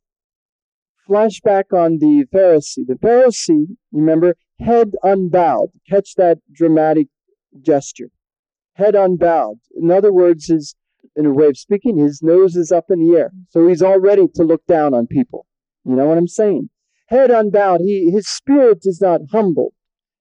flashback 1.09 1.73
on 1.73 1.97
the 1.97 2.25
Pharisee. 2.31 2.85
The 2.87 2.93
Pharisee, 2.93 3.75
remember, 3.91 4.35
head 4.59 4.91
unbowed. 5.01 5.69
Catch 5.89 6.13
that 6.15 6.37
dramatic 6.53 7.07
gesture. 7.59 8.09
Head 8.73 8.93
unbowed. 8.93 9.57
In 9.75 9.89
other 9.89 10.13
words, 10.13 10.47
his, 10.47 10.75
in 11.15 11.25
a 11.25 11.33
way 11.33 11.47
of 11.47 11.57
speaking, 11.57 11.97
his 11.97 12.21
nose 12.21 12.55
is 12.55 12.71
up 12.71 12.85
in 12.91 12.99
the 12.99 13.17
air. 13.17 13.31
So 13.49 13.67
he's 13.67 13.81
all 13.81 13.99
ready 13.99 14.27
to 14.35 14.43
look 14.43 14.65
down 14.67 14.93
on 14.93 15.07
people. 15.07 15.47
You 15.85 15.95
know 15.95 16.05
what 16.05 16.19
I'm 16.19 16.27
saying? 16.27 16.69
Head 17.07 17.31
unbowed. 17.31 17.81
He, 17.81 18.11
his 18.11 18.27
spirit 18.27 18.79
is 18.83 19.01
not 19.01 19.21
humbled. 19.31 19.73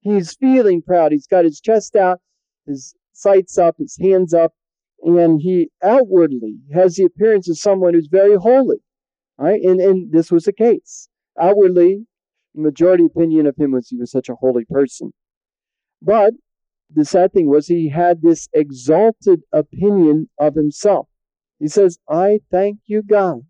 He's 0.02 0.34
feeling 0.34 0.82
proud. 0.82 1.12
He's 1.12 1.26
got 1.26 1.44
his 1.44 1.60
chest 1.60 1.96
out, 1.96 2.20
his 2.66 2.94
sights 3.12 3.56
up, 3.56 3.76
his 3.78 3.96
hands 4.00 4.34
up, 4.34 4.52
and 5.02 5.40
he 5.40 5.70
outwardly 5.82 6.56
has 6.74 6.96
the 6.96 7.04
appearance 7.04 7.48
of 7.48 7.58
someone 7.58 7.94
who's 7.94 8.08
very 8.08 8.36
holy. 8.36 8.78
Right? 9.38 9.62
And, 9.62 9.80
and 9.80 10.12
this 10.12 10.30
was 10.30 10.44
the 10.44 10.52
case. 10.52 11.08
Outwardly, 11.40 12.06
the 12.54 12.60
majority 12.60 13.06
opinion 13.06 13.46
of 13.46 13.56
him 13.56 13.72
was 13.72 13.88
he 13.88 13.96
was 13.96 14.10
such 14.10 14.28
a 14.28 14.34
holy 14.34 14.64
person. 14.64 15.12
But 16.02 16.34
the 16.92 17.04
sad 17.04 17.32
thing 17.32 17.48
was 17.48 17.68
he 17.68 17.88
had 17.88 18.22
this 18.22 18.48
exalted 18.52 19.42
opinion 19.52 20.28
of 20.38 20.54
himself. 20.54 21.08
He 21.58 21.68
says, 21.68 21.98
I 22.08 22.40
thank 22.50 22.80
you, 22.86 23.02
God. 23.02 23.42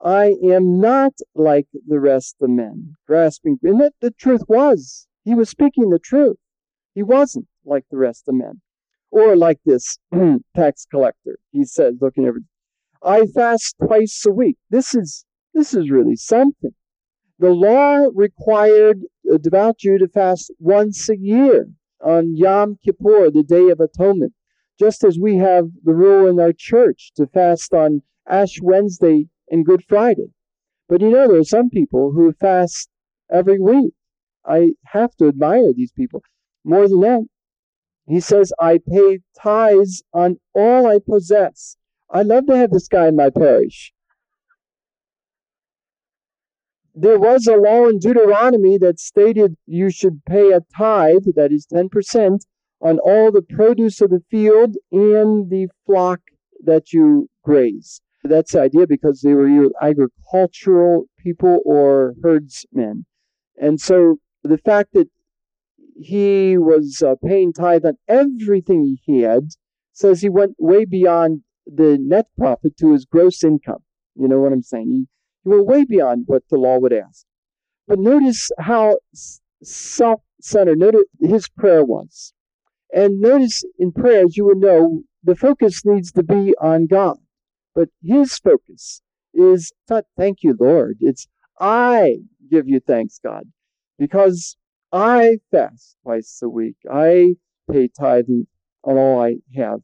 I 0.00 0.36
am 0.44 0.80
not 0.80 1.14
like 1.34 1.66
the 1.86 1.98
rest 1.98 2.36
of 2.40 2.50
men, 2.50 2.94
grasping. 3.06 3.58
And 3.64 3.80
that 3.80 3.94
the 4.00 4.12
truth 4.12 4.42
was, 4.48 5.07
he 5.24 5.34
was 5.34 5.48
speaking 5.48 5.90
the 5.90 5.98
truth. 5.98 6.36
He 6.94 7.02
wasn't 7.02 7.46
like 7.64 7.84
the 7.90 7.98
rest 7.98 8.24
of 8.28 8.34
men. 8.34 8.60
Or 9.10 9.36
like 9.36 9.58
this 9.64 9.98
tax 10.56 10.86
collector. 10.90 11.38
He 11.50 11.64
says, 11.64 11.94
looking 12.00 12.26
over, 12.26 12.40
I 13.02 13.26
fast 13.26 13.76
twice 13.82 14.24
a 14.26 14.32
week. 14.32 14.56
This 14.70 14.94
is 14.94 15.24
this 15.54 15.74
is 15.74 15.90
really 15.90 16.16
something. 16.16 16.74
The 17.38 17.50
law 17.50 18.08
required 18.14 19.00
a 19.32 19.38
devout 19.38 19.78
Jew 19.78 19.98
to 19.98 20.08
fast 20.08 20.52
once 20.58 21.08
a 21.08 21.16
year 21.16 21.68
on 22.00 22.36
Yom 22.36 22.78
Kippur, 22.84 23.30
the 23.30 23.42
Day 23.42 23.68
of 23.70 23.80
Atonement, 23.80 24.34
just 24.78 25.04
as 25.04 25.18
we 25.18 25.36
have 25.36 25.68
the 25.84 25.94
rule 25.94 26.28
in 26.28 26.38
our 26.40 26.52
church 26.52 27.12
to 27.16 27.26
fast 27.26 27.72
on 27.72 28.02
Ash 28.28 28.60
Wednesday 28.60 29.28
and 29.50 29.64
Good 29.64 29.84
Friday. 29.88 30.30
But 30.88 31.00
you 31.00 31.10
know, 31.10 31.28
there 31.28 31.40
are 31.40 31.44
some 31.44 31.70
people 31.70 32.12
who 32.12 32.32
fast 32.32 32.88
every 33.30 33.58
week. 33.58 33.94
I 34.48 34.72
have 34.86 35.14
to 35.16 35.28
admire 35.28 35.72
these 35.74 35.92
people. 35.92 36.22
More 36.64 36.88
than 36.88 37.00
that, 37.00 37.26
he 38.06 38.20
says, 38.20 38.52
I 38.58 38.78
pay 38.78 39.20
tithes 39.38 40.02
on 40.14 40.38
all 40.54 40.86
I 40.86 40.98
possess. 40.98 41.76
I 42.10 42.22
love 42.22 42.46
to 42.46 42.56
have 42.56 42.70
this 42.70 42.88
guy 42.88 43.08
in 43.08 43.16
my 43.16 43.28
parish. 43.28 43.92
There 46.94 47.18
was 47.18 47.46
a 47.46 47.56
law 47.56 47.86
in 47.86 47.98
Deuteronomy 47.98 48.78
that 48.78 48.98
stated 48.98 49.56
you 49.66 49.90
should 49.90 50.24
pay 50.24 50.52
a 50.52 50.62
tithe, 50.76 51.26
that 51.36 51.52
is 51.52 51.66
10%, 51.72 52.40
on 52.80 52.98
all 52.98 53.30
the 53.30 53.42
produce 53.42 54.00
of 54.00 54.10
the 54.10 54.22
field 54.30 54.76
and 54.90 55.50
the 55.50 55.68
flock 55.84 56.20
that 56.64 56.92
you 56.92 57.28
graze. 57.44 58.00
That's 58.24 58.52
the 58.52 58.62
idea 58.62 58.86
because 58.86 59.20
they 59.20 59.34
were 59.34 59.68
agricultural 59.80 61.04
people 61.18 61.60
or 61.64 62.14
herdsmen. 62.22 63.04
And 63.60 63.80
so 63.80 64.18
the 64.42 64.58
fact 64.58 64.92
that 64.92 65.08
he 66.00 66.56
was 66.56 67.02
uh, 67.02 67.14
paying 67.24 67.52
tithe 67.52 67.84
on 67.84 67.98
everything 68.06 68.96
he 69.04 69.20
had 69.22 69.48
says 69.92 70.20
he 70.20 70.28
went 70.28 70.54
way 70.58 70.84
beyond 70.84 71.42
the 71.66 71.98
net 72.00 72.26
profit 72.36 72.76
to 72.78 72.92
his 72.92 73.04
gross 73.04 73.42
income. 73.42 73.82
You 74.14 74.28
know 74.28 74.40
what 74.40 74.52
I'm 74.52 74.62
saying? 74.62 74.90
He, 74.90 75.06
he 75.44 75.50
went 75.50 75.66
way 75.66 75.84
beyond 75.84 76.24
what 76.26 76.42
the 76.50 76.56
law 76.56 76.78
would 76.78 76.92
ask. 76.92 77.24
But 77.86 77.98
notice 77.98 78.50
how 78.58 78.98
self 79.62 80.20
centered 80.40 80.78
notice 80.78 81.04
his 81.20 81.48
prayer 81.48 81.84
was. 81.84 82.32
And 82.94 83.20
notice 83.20 83.64
in 83.78 83.92
prayers, 83.92 84.36
you 84.36 84.46
would 84.46 84.58
know 84.58 85.02
the 85.22 85.34
focus 85.34 85.84
needs 85.84 86.12
to 86.12 86.22
be 86.22 86.54
on 86.60 86.86
God. 86.86 87.18
But 87.74 87.88
his 88.02 88.38
focus 88.38 89.02
is 89.34 89.72
not, 89.90 90.04
thank 90.16 90.42
you, 90.42 90.56
Lord. 90.58 90.96
It's, 91.00 91.26
I 91.60 92.18
give 92.50 92.68
you 92.68 92.80
thanks, 92.80 93.20
God, 93.22 93.44
because 93.98 94.56
I 94.92 95.38
fast 95.50 95.96
twice 96.02 96.40
a 96.42 96.48
week. 96.48 96.76
I 96.90 97.34
pay 97.70 97.88
tithe 97.88 98.28
on 98.82 98.96
all 98.96 99.22
I 99.22 99.36
have. 99.54 99.80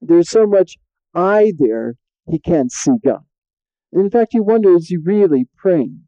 There's 0.00 0.30
so 0.30 0.46
much 0.46 0.76
I 1.14 1.52
there, 1.58 1.94
he 2.28 2.38
can't 2.38 2.72
see 2.72 2.92
God. 3.04 3.24
In 3.92 4.10
fact, 4.10 4.34
you 4.34 4.42
wonder, 4.42 4.74
is 4.74 4.88
he 4.88 4.96
really 4.96 5.46
praying? 5.56 6.02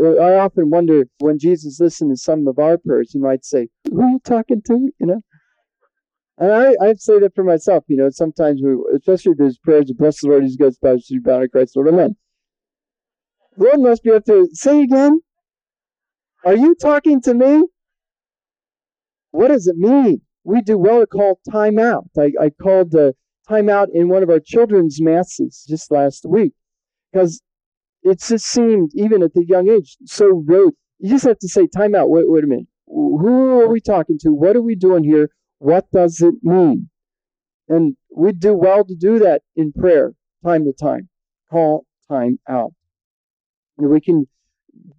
Uh, 0.00 0.14
I 0.14 0.38
often 0.38 0.70
wonder 0.70 1.04
when 1.18 1.38
Jesus 1.38 1.78
listened 1.78 2.10
to 2.10 2.16
some 2.16 2.48
of 2.48 2.58
our 2.58 2.78
prayers, 2.78 3.10
he 3.12 3.18
might 3.18 3.44
say, 3.44 3.68
Who 3.90 4.02
are 4.02 4.10
you 4.10 4.20
talking 4.24 4.62
to? 4.66 4.90
You 4.98 5.06
know? 5.06 5.20
And 6.36 6.52
I, 6.52 6.74
I'd 6.84 7.00
say 7.00 7.20
that 7.20 7.34
for 7.34 7.44
myself, 7.44 7.84
you 7.86 7.96
know, 7.96 8.10
sometimes 8.10 8.60
we, 8.64 8.74
especially 8.96 9.34
those 9.38 9.58
prayers 9.58 9.92
bless 9.96 10.20
the 10.20 10.28
Lord, 10.28 10.42
Jesus 10.42 10.56
God's 10.56 10.78
power, 10.78 10.96
to 10.98 11.20
bound 11.20 11.52
Christ, 11.52 11.76
Lord, 11.76 11.88
amen. 11.88 12.16
Lord 13.56 13.80
must 13.80 14.02
be 14.02 14.10
up 14.10 14.24
to 14.24 14.48
say 14.52 14.82
again, 14.82 15.20
are 16.44 16.56
you 16.56 16.74
talking 16.74 17.20
to 17.22 17.34
me? 17.34 17.64
What 19.30 19.48
does 19.48 19.66
it 19.66 19.76
mean? 19.76 20.20
We 20.44 20.60
do 20.60 20.78
well 20.78 21.00
to 21.00 21.06
call 21.06 21.40
time 21.50 21.78
out. 21.78 22.04
I, 22.18 22.32
I 22.40 22.50
called 22.50 22.90
the 22.90 23.14
time 23.48 23.68
out 23.68 23.88
in 23.92 24.08
one 24.08 24.22
of 24.22 24.30
our 24.30 24.40
children's 24.40 25.00
masses 25.00 25.64
just 25.68 25.90
last 25.90 26.24
week 26.28 26.52
because 27.12 27.40
it 28.02 28.20
just 28.20 28.46
seemed, 28.46 28.90
even 28.94 29.22
at 29.22 29.34
the 29.34 29.44
young 29.44 29.68
age, 29.68 29.96
so 30.04 30.44
rote. 30.46 30.74
You 30.98 31.10
just 31.10 31.24
have 31.24 31.38
to 31.38 31.48
say 31.48 31.66
time 31.66 31.94
out. 31.94 32.10
Wait, 32.10 32.24
wait 32.28 32.44
a 32.44 32.46
minute. 32.46 32.66
Who 32.86 33.60
are 33.60 33.68
we 33.68 33.80
talking 33.80 34.18
to? 34.20 34.30
What 34.30 34.56
are 34.56 34.62
we 34.62 34.74
doing 34.74 35.04
here? 35.04 35.30
What 35.58 35.90
does 35.90 36.20
it 36.20 36.34
mean? 36.42 36.90
And 37.68 37.96
we 38.14 38.32
do 38.32 38.54
well 38.54 38.84
to 38.84 38.94
do 38.94 39.18
that 39.20 39.42
in 39.56 39.72
prayer, 39.72 40.12
time 40.44 40.64
to 40.64 40.72
time. 40.72 41.08
Call 41.50 41.86
time 42.08 42.38
out. 42.48 42.72
And 43.78 43.88
we 43.88 44.00
can 44.00 44.26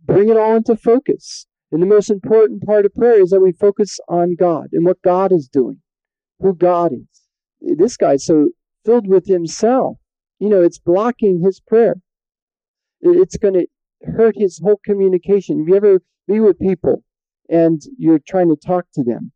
bring 0.06 0.30
it 0.30 0.38
all 0.38 0.56
into 0.56 0.76
focus. 0.76 1.46
And 1.72 1.82
the 1.82 1.88
most 1.88 2.10
important 2.10 2.64
part 2.64 2.86
of 2.86 2.94
prayer 2.94 3.22
is 3.22 3.32
that 3.32 3.42
we 3.42 3.52
focus 3.52 4.00
on 4.08 4.36
God 4.36 4.68
and 4.72 4.86
what 4.86 5.02
God 5.02 5.32
is 5.32 5.48
doing, 5.48 5.82
who 6.40 6.54
God 6.54 6.94
is. 6.94 7.78
This 7.78 7.98
guy's 7.98 8.26
so 8.26 8.50
filled 8.86 9.08
with 9.08 9.26
himself. 9.28 9.98
You 10.40 10.50
know, 10.50 10.62
it's 10.62 10.80
blocking 10.80 11.42
his 11.44 11.60
prayer. 11.60 11.96
It's 13.02 13.38
going 13.38 13.56
to 13.56 13.68
hurt 14.06 14.36
his 14.38 14.60
whole 14.64 14.80
communication. 14.86 15.62
If 15.62 15.68
you 15.68 15.76
ever 15.76 16.02
be 16.28 16.40
with 16.40 16.60
people 16.60 17.04
and 17.50 17.82
you're 17.98 18.20
trying 18.20 18.50
to 18.50 18.56
talk 18.56 18.86
to 18.94 19.04
them, 19.04 19.32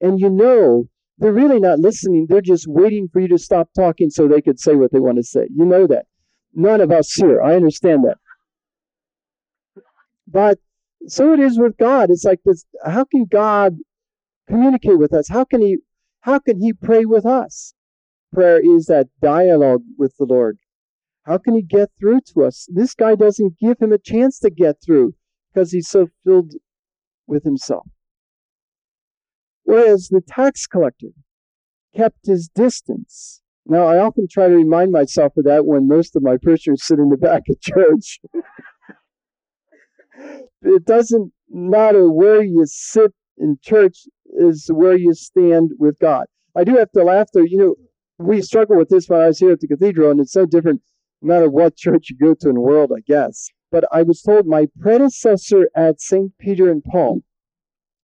and 0.00 0.18
you 0.18 0.30
know 0.30 0.88
they're 1.18 1.32
really 1.32 1.60
not 1.60 1.78
listening, 1.78 2.26
they're 2.28 2.40
just 2.40 2.66
waiting 2.66 3.08
for 3.12 3.20
you 3.20 3.28
to 3.28 3.38
stop 3.38 3.68
talking 3.74 4.10
so 4.10 4.26
they 4.26 4.42
could 4.42 4.58
say 4.58 4.74
what 4.74 4.92
they 4.92 4.98
want 5.00 5.16
to 5.18 5.22
say. 5.22 5.46
You 5.54 5.64
know 5.64 5.86
that. 5.86 6.06
None 6.54 6.80
of 6.80 6.90
us 6.90 7.12
here. 7.14 7.40
I 7.40 7.54
understand 7.54 8.04
that. 8.04 8.18
But 10.32 10.58
so 11.06 11.32
it 11.32 11.40
is 11.40 11.58
with 11.58 11.76
God. 11.76 12.10
It's 12.10 12.24
like 12.24 12.40
this 12.44 12.64
how 12.84 13.04
can 13.04 13.26
God 13.30 13.76
communicate 14.48 14.98
with 14.98 15.12
us? 15.12 15.28
How 15.28 15.44
can 15.44 15.60
he 15.60 15.78
how 16.20 16.38
can 16.38 16.60
he 16.60 16.72
pray 16.72 17.04
with 17.04 17.26
us? 17.26 17.74
Prayer 18.32 18.60
is 18.60 18.86
that 18.86 19.08
dialogue 19.20 19.82
with 19.98 20.16
the 20.16 20.24
Lord. 20.24 20.58
How 21.24 21.38
can 21.38 21.54
he 21.54 21.62
get 21.62 21.90
through 22.00 22.20
to 22.32 22.44
us? 22.44 22.66
This 22.72 22.94
guy 22.94 23.14
doesn't 23.14 23.58
give 23.58 23.78
him 23.78 23.92
a 23.92 23.98
chance 23.98 24.38
to 24.40 24.50
get 24.50 24.76
through 24.84 25.14
because 25.52 25.70
he's 25.70 25.88
so 25.88 26.08
filled 26.24 26.54
with 27.26 27.44
himself. 27.44 27.86
Whereas 29.64 30.08
the 30.08 30.20
tax 30.20 30.66
collector 30.66 31.08
kept 31.94 32.26
his 32.26 32.48
distance. 32.48 33.42
Now, 33.64 33.86
I 33.86 33.98
often 33.98 34.26
try 34.28 34.48
to 34.48 34.54
remind 34.54 34.90
myself 34.90 35.36
of 35.36 35.44
that 35.44 35.66
when 35.66 35.86
most 35.86 36.16
of 36.16 36.22
my 36.22 36.36
parishioners 36.36 36.84
sit 36.84 36.98
in 36.98 37.10
the 37.10 37.16
back 37.16 37.42
of 37.48 37.60
church. 37.60 38.18
it 40.62 40.84
doesn't 40.84 41.32
matter 41.50 42.10
where 42.10 42.42
you 42.42 42.64
sit 42.66 43.12
in 43.38 43.58
church 43.62 43.98
is 44.26 44.70
where 44.72 44.96
you 44.96 45.14
stand 45.14 45.72
with 45.78 45.98
God. 45.98 46.26
I 46.56 46.64
do 46.64 46.76
have 46.76 46.90
to 46.92 47.04
laugh 47.04 47.28
though, 47.32 47.42
you 47.42 47.58
know, 47.58 47.74
we 48.18 48.42
struggle 48.42 48.76
with 48.76 48.88
this 48.88 49.08
when 49.08 49.20
I 49.20 49.26
was 49.26 49.38
here 49.38 49.52
at 49.52 49.60
the 49.60 49.68
cathedral, 49.68 50.10
and 50.10 50.20
it's 50.20 50.32
so 50.32 50.46
different 50.46 50.82
no 51.20 51.34
matter 51.34 51.50
what 51.50 51.76
church 51.76 52.08
you 52.10 52.16
go 52.16 52.34
to 52.34 52.48
in 52.48 52.54
the 52.54 52.60
world, 52.60 52.92
I 52.96 53.00
guess. 53.00 53.48
But 53.70 53.84
I 53.92 54.02
was 54.02 54.22
told 54.22 54.46
my 54.46 54.66
predecessor 54.80 55.68
at 55.74 56.00
St. 56.00 56.32
Peter 56.38 56.70
and 56.70 56.84
Paul, 56.84 57.20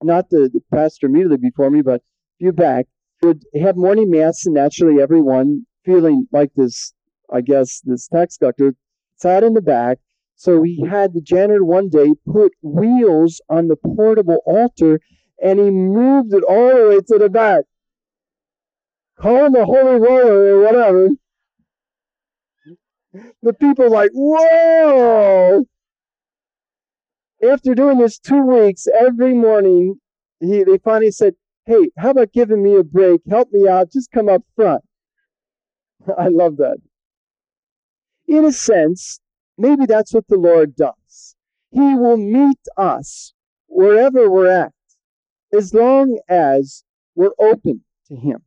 not 0.03 0.31
the, 0.31 0.51
the 0.53 0.61
pastor 0.73 1.07
immediately 1.07 1.37
before 1.37 1.71
me, 1.71 1.83
but 1.83 2.01
a 2.01 2.39
few 2.39 2.53
back, 2.53 2.87
would 3.23 3.43
have 3.61 3.77
morning 3.77 4.11
mass, 4.11 4.47
and 4.47 4.55
naturally 4.55 5.03
everyone 5.03 5.67
feeling 5.85 6.27
like 6.33 6.53
this, 6.57 6.95
I 7.33 7.41
guess, 7.41 7.81
this 7.85 8.09
tax 8.09 8.37
collector 8.37 8.75
sat 9.17 9.43
in 9.43 9.55
the 9.55 9.61
back 9.61 9.99
so 10.39 10.63
he 10.63 10.87
had 10.87 11.15
the 11.15 11.21
janitor 11.21 11.65
one 11.65 11.89
day 11.89 12.15
put 12.25 12.53
wheels 12.63 13.41
on 13.49 13.67
the 13.67 13.75
portable 13.75 14.41
altar 14.47 15.01
and 15.43 15.59
he 15.59 15.69
moved 15.69 16.33
it 16.33 16.45
all 16.45 16.69
the 16.69 16.89
way 16.91 17.01
to 17.01 17.19
the 17.19 17.29
back. 17.29 17.65
Call 19.19 19.47
him 19.47 19.53
the 19.53 19.65
holy 19.65 19.99
roller 19.99 20.55
or 20.55 20.63
whatever. 20.63 21.09
The 23.43 23.53
people 23.53 23.91
like, 23.91 24.13
whoa! 24.15 25.65
After 27.43 27.75
doing 27.75 27.99
this 27.99 28.21
two 28.21 28.43
weeks, 28.43 28.87
every 28.87 29.35
morning, 29.35 29.97
he, 30.39 30.63
they 30.63 30.79
finally 30.79 31.11
said, 31.11 31.35
hey, 31.67 31.91
how 31.99 32.11
about 32.11 32.33
giving 32.33 32.63
me 32.63 32.77
a 32.77 32.85
break? 32.85 33.23
Help 33.29 33.49
me 33.51 33.67
out. 33.69 33.91
Just 33.91 34.13
come 34.13 34.29
up 34.29 34.43
front. 34.55 34.85
I 36.17 36.29
love 36.29 36.59
that. 36.59 36.77
In 38.29 38.45
a 38.45 38.53
sense, 38.53 39.21
maybe 39.59 39.85
that's 39.85 40.15
what 40.15 40.29
the 40.29 40.39
Lord 40.39 40.77
does. 40.77 41.37
He 41.71 41.95
will 41.95 42.17
meet 42.17 42.61
us 42.77 43.35
wherever 43.67 44.31
we're 44.31 44.51
at, 44.51 44.73
as 45.53 45.75
long 45.75 46.19
as 46.29 46.85
we're 47.15 47.35
open 47.39 47.85
to 48.07 48.17
Him. 48.17 48.43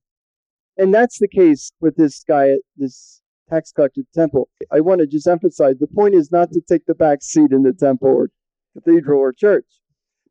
And 0.78 0.93
that's 0.93 1.19
the 1.19 1.28
case 1.28 1.71
with 1.80 1.97
this 1.97 2.24
guy 2.28 2.50
at 2.50 2.60
this 2.76 3.21
tax 3.50 3.71
collector 3.71 4.02
temple. 4.13 4.50
I 4.71 4.80
want 4.80 5.02
to 5.02 5.08
just 5.08 5.28
emphasize 5.28 5.76
the 5.80 5.88
point 5.88 6.15
is 6.15 6.32
not 6.32 6.52
to 6.54 6.62
take 6.62 6.86
the 6.86 6.95
back 6.95 7.21
seat 7.21 7.52
in 7.52 7.63
the 7.63 7.74
temple 7.74 8.08
or 8.08 8.30
cathedral 8.74 9.19
or 9.19 9.34
church, 9.34 9.65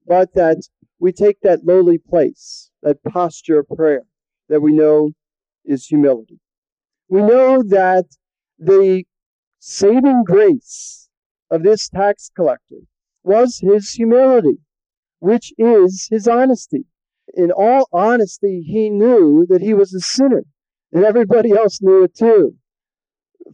but 0.07 0.35
that 0.35 0.67
we 0.99 1.13
take 1.13 1.41
that 1.43 1.65
lowly 1.65 1.99
place, 1.99 2.71
that 2.83 3.03
posture 3.05 3.61
of 3.61 3.69
prayer 3.69 4.03
that 4.49 4.61
we 4.61 4.73
know 4.73 5.11
is 5.65 5.87
humility. 5.87 6.41
We 7.09 7.23
know 7.23 7.63
that 7.63 8.07
the 8.59 9.05
saving 9.61 10.25
grace 10.25 11.09
of 11.51 11.63
this 11.63 11.89
tax 11.89 12.31
collector 12.35 12.81
was 13.23 13.59
his 13.59 13.93
humility, 13.93 14.59
which 15.19 15.53
is 15.59 16.09
his 16.11 16.27
honesty. 16.27 16.87
In 17.35 17.53
all 17.53 17.87
honesty, 17.93 18.63
he 18.63 18.91
knew 18.91 19.47
that 19.49 19.61
he 19.63 19.75
was 19.75 19.95
a 19.95 20.01
sinner, 20.01 20.45
and 20.93 21.05
everybody 21.05 21.53
else 21.53 21.81
knew 21.81 22.03
it 22.05 22.15
too. 22.15 22.57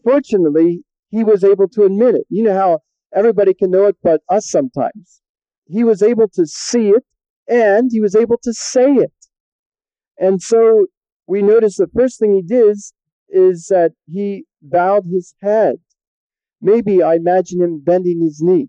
Fortunately, 0.02 0.84
he 1.10 1.24
was 1.24 1.44
able 1.44 1.68
to 1.68 1.84
admit 1.84 2.14
it. 2.14 2.26
You 2.30 2.44
know 2.44 2.54
how 2.54 2.80
everybody 3.14 3.52
can 3.52 3.70
know 3.70 3.86
it 3.86 3.96
but 4.02 4.22
us 4.28 4.48
sometimes. 4.48 5.20
He 5.66 5.84
was 5.84 6.02
able 6.02 6.28
to 6.34 6.46
see 6.46 6.90
it, 6.90 7.04
and 7.48 7.90
he 7.92 8.00
was 8.00 8.14
able 8.14 8.38
to 8.44 8.52
say 8.52 8.92
it. 8.92 9.12
And 10.18 10.40
so 10.40 10.86
we 11.26 11.42
notice 11.42 11.76
the 11.76 11.90
first 11.94 12.18
thing 12.18 12.32
he 12.32 12.42
did 12.42 12.76
is 13.28 13.66
that 13.66 13.92
he 14.06 14.44
bowed 14.62 15.04
his 15.06 15.34
head. 15.42 15.76
Maybe 16.60 17.02
I 17.02 17.14
imagine 17.14 17.60
him 17.60 17.82
bending 17.84 18.20
his 18.22 18.40
knee. 18.40 18.68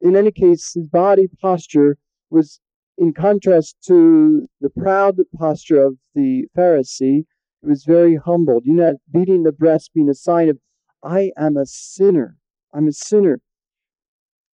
In 0.00 0.16
any 0.16 0.32
case, 0.32 0.72
his 0.74 0.86
body 0.86 1.28
posture 1.40 1.96
was 2.30 2.60
in 2.98 3.12
contrast 3.12 3.76
to 3.86 4.46
the 4.60 4.70
proud 4.70 5.16
posture 5.36 5.82
of 5.82 5.96
the 6.14 6.46
Pharisee. 6.56 7.24
He 7.62 7.68
was 7.68 7.84
very 7.84 8.16
humbled. 8.16 8.64
You 8.66 8.74
know, 8.74 8.96
beating 9.10 9.44
the 9.44 9.52
breast 9.52 9.92
being 9.94 10.08
a 10.08 10.14
sign 10.14 10.48
of, 10.48 10.58
I 11.02 11.32
am 11.36 11.56
a 11.56 11.66
sinner. 11.66 12.36
I'm 12.74 12.88
a 12.88 12.92
sinner. 12.92 13.40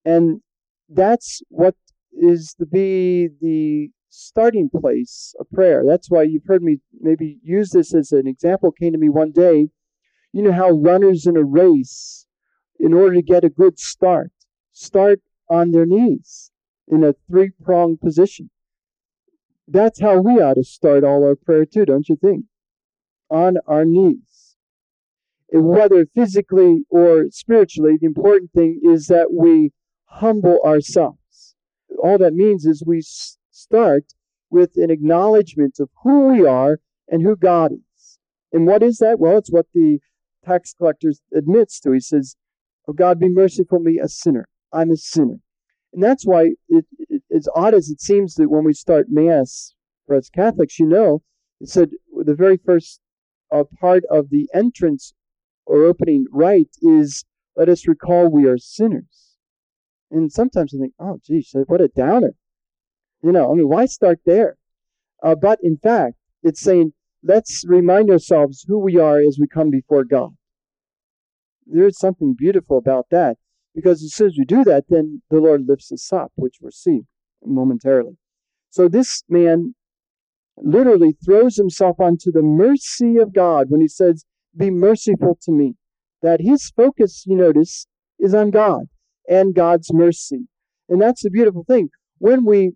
And 0.06 0.42
that's 0.90 1.42
what 1.50 1.76
is 2.12 2.56
to 2.60 2.66
be 2.66 3.30
the 3.42 3.90
starting 4.10 4.70
place 4.70 5.36
of 5.40 5.50
prayer. 5.52 5.84
That's 5.86 6.10
why 6.10 6.24
you've 6.24 6.46
heard 6.46 6.64
me 6.64 6.78
maybe 7.00 7.40
use 7.44 7.72
this 7.72 7.94
as 7.94 8.12
an 8.12 8.28
example. 8.28 8.70
It 8.70 8.82
Came 8.82 8.94
to 8.94 8.98
me 8.98 9.10
one 9.10 9.32
day. 9.32 9.70
You 10.34 10.44
know 10.44 10.52
how 10.52 10.70
runners 10.70 11.26
in 11.26 11.38
a 11.38 11.44
race, 11.44 12.27
in 12.80 12.94
order 12.94 13.16
to 13.16 13.22
get 13.22 13.44
a 13.44 13.50
good 13.50 13.80
start, 13.80 14.32
start 14.72 15.22
on 15.50 15.72
their 15.72 15.86
knees 15.86 16.52
in 16.88 17.04
a 17.04 17.16
three 17.30 17.52
pronged 17.64 18.02
position. 18.02 18.50
That's 19.68 20.00
how 20.00 20.20
we 20.20 20.42
ought 20.42 20.56
to 20.56 20.64
start 20.64 21.04
all 21.04 21.24
our 21.24 21.36
prayer 21.36 21.66
too, 21.66 21.86
don't 21.86 22.08
you 22.08 22.16
think? 22.16 22.46
On 23.30 23.58
our 23.68 23.84
knees. 23.84 24.56
Whether 25.52 26.06
physically 26.06 26.86
or 26.90 27.28
spiritually, 27.32 27.98
the 28.00 28.06
important 28.06 28.52
thing 28.52 28.82
is 28.84 29.08
that 29.08 29.34
we 29.34 29.72
humble 30.06 30.60
ourselves 30.66 31.18
all 31.98 32.18
that 32.18 32.34
means 32.34 32.66
is 32.66 32.84
we 32.86 33.02
start 33.02 34.14
with 34.50 34.72
an 34.76 34.90
acknowledgement 34.90 35.80
of 35.80 35.90
who 36.04 36.28
we 36.28 36.46
are 36.46 36.80
and 37.08 37.22
who 37.22 37.36
God 37.36 37.74
is. 37.74 38.20
And 38.52 38.66
what 38.66 38.84
is 38.84 38.98
that? 38.98 39.20
Well, 39.20 39.38
it's 39.38 39.52
what 39.52 39.68
the 39.74 40.00
tax 40.46 40.74
collector 40.74 41.12
admits 41.36 41.80
to. 41.82 41.92
He 41.92 42.00
says, 42.00 42.36
Oh 42.88 42.94
God, 42.94 43.20
be 43.20 43.30
merciful 43.30 43.80
to 43.80 43.84
me, 43.84 44.00
a 44.00 44.08
sinner. 44.08 44.48
I'm 44.72 44.92
a 44.92 44.98
sinner. 44.98 45.40
And 45.94 46.04
that's 46.04 46.26
why, 46.26 46.52
it, 46.70 46.86
it, 47.10 47.24
as 47.36 47.48
odd 47.56 47.74
as 47.74 47.90
it 47.90 48.02
seems 48.02 48.36
that 48.36 48.50
when 48.50 48.64
we 48.64 48.74
start 48.74 49.08
Mass 49.10 49.74
for 50.06 50.16
us 50.16 50.30
Catholics, 50.30 50.80
you 50.80 50.86
know, 50.86 51.22
it 51.60 51.70
said 51.70 51.90
the 52.14 52.36
very 52.36 52.58
first 52.58 53.00
uh, 53.52 53.64
part 53.80 54.04
of 54.10 54.30
the 54.30 54.48
entrance 54.54 55.14
or 55.66 55.84
opening 55.84 56.26
rite 56.32 56.76
is 56.82 57.26
let 57.56 57.70
us 57.70 57.88
recall 57.88 58.30
we 58.30 58.46
are 58.46 58.58
sinners. 58.58 59.36
And 60.12 60.32
sometimes 60.32 60.74
I 60.74 60.80
think, 60.80 60.94
oh, 61.00 61.20
geez, 61.26 61.54
what 61.66 61.82
a 61.82 61.90
downer. 61.90 62.34
You 63.22 63.32
know, 63.32 63.52
I 63.52 63.56
mean, 63.56 63.68
why 63.68 63.88
start 63.88 64.20
there? 64.26 64.58
Uh, 65.22 65.36
but 65.36 65.60
in 65.64 65.78
fact, 65.78 66.16
it's 66.44 66.62
saying, 66.62 66.94
let's 67.24 67.66
remind 67.68 68.10
ourselves 68.10 68.64
who 68.68 68.80
we 68.80 68.98
are 68.98 69.20
as 69.20 69.38
we 69.40 69.48
come 69.48 69.72
before 69.72 70.04
God. 70.04 70.30
There 71.70 71.88
is 71.88 71.98
something 71.98 72.34
beautiful 72.38 72.78
about 72.78 73.08
that 73.12 73.38
because 73.76 74.04
as 74.04 74.14
soon 74.14 74.28
as 74.28 74.36
we 74.38 74.46
do 74.46 74.64
that, 74.64 74.86
then 74.90 75.22
the 75.30 75.40
Lord 75.40 75.66
lifts 75.68 75.92
us 75.92 76.12
up, 76.12 76.32
which 76.36 76.58
we'll 76.62 76.72
see 76.72 77.02
momentarily. 77.46 78.18
So 78.70 78.88
this 78.88 79.24
man 79.30 79.76
literally 80.58 81.16
throws 81.24 81.58
himself 81.58 82.00
onto 82.00 82.32
the 82.32 82.42
mercy 82.42 83.18
of 83.18 83.34
God 83.34 83.68
when 83.70 83.82
he 83.82 83.88
says, 83.88 84.26
Be 84.56 84.72
merciful 84.72 85.38
to 85.44 85.52
me. 85.52 85.76
That 86.22 86.42
his 86.42 86.72
focus, 86.76 87.24
you 87.28 87.36
notice, 87.36 87.88
is 88.20 88.34
on 88.34 88.50
God 88.50 88.86
and 89.30 89.54
God's 89.54 89.94
mercy. 89.94 90.48
And 90.90 91.02
that's 91.02 91.22
the 91.22 91.30
beautiful 91.30 91.64
thing. 91.64 91.90
When 92.18 92.46
we, 92.46 92.72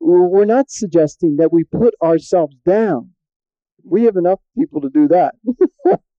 we're 0.00 0.44
not 0.44 0.70
suggesting 0.70 1.36
that 1.36 1.52
we 1.52 1.64
put 1.64 1.94
ourselves 2.02 2.56
down. 2.66 3.10
We 3.84 4.04
have 4.04 4.16
enough 4.16 4.40
people 4.58 4.80
to 4.80 4.90
do 4.90 5.08
that. 5.08 5.34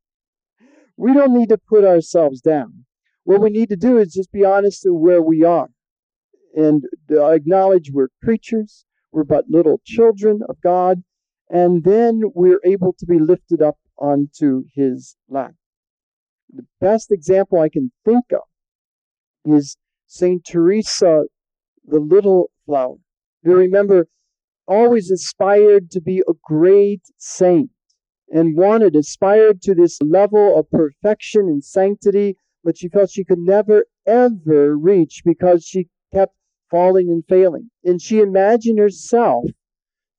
we 1.02 1.16
don't 1.16 1.34
need 1.34 1.50
to 1.50 1.58
put 1.58 1.84
ourselves 1.84 2.42
down. 2.42 2.86
What 3.24 3.42
we 3.42 3.50
need 3.50 3.70
to 3.70 3.76
do 3.76 3.98
is 3.98 4.14
just 4.14 4.32
be 4.32 4.46
honest 4.46 4.84
to 4.84 4.94
where 4.94 5.22
we 5.22 5.44
are 5.44 5.70
and 6.56 6.84
acknowledge 7.10 7.90
we're 7.92 8.10
creatures, 8.24 8.86
we're 9.12 9.24
but 9.24 9.46
little 9.50 9.82
children 9.84 10.42
of 10.48 10.62
God, 10.62 11.02
and 11.50 11.84
then 11.84 12.22
we're 12.36 12.62
able 12.64 12.94
to 13.00 13.08
be 13.08 13.18
lifted 13.18 13.64
up 13.64 13.80
onto 13.98 14.66
His 14.76 15.16
lap. 15.28 15.56
The 16.54 16.68
best 16.80 17.12
example 17.12 17.60
I 17.60 17.70
can 17.70 17.92
think 18.06 18.26
of 18.32 18.44
is 19.44 19.78
Saint 20.06 20.46
Teresa, 20.46 21.24
the 21.84 22.00
little 22.00 22.52
flower. 22.68 22.98
You 23.42 23.56
remember, 23.56 24.08
always 24.68 25.10
aspired 25.10 25.90
to 25.92 26.02
be 26.02 26.20
a 26.28 26.34
great 26.44 27.02
saint 27.18 27.72
and 28.32 28.56
wanted, 28.56 28.96
aspired 28.96 29.62
to 29.62 29.76
this 29.76 30.02
level 30.02 30.58
of 30.58 30.70
perfection 30.72 31.41
and 31.41 31.63
sanctity, 31.63 32.38
but 32.63 32.78
she 32.78 32.88
felt 32.88 33.10
she 33.10 33.26
could 33.26 33.39
never, 33.39 33.86
ever 34.06 34.78
reach 34.78 35.22
because 35.26 35.65
she 35.65 35.88
kept 36.13 36.34
falling 36.70 37.10
and 37.10 37.24
failing. 37.28 37.70
And 37.84 38.02
she 38.02 38.20
imagined 38.20 38.80
herself 38.80 39.46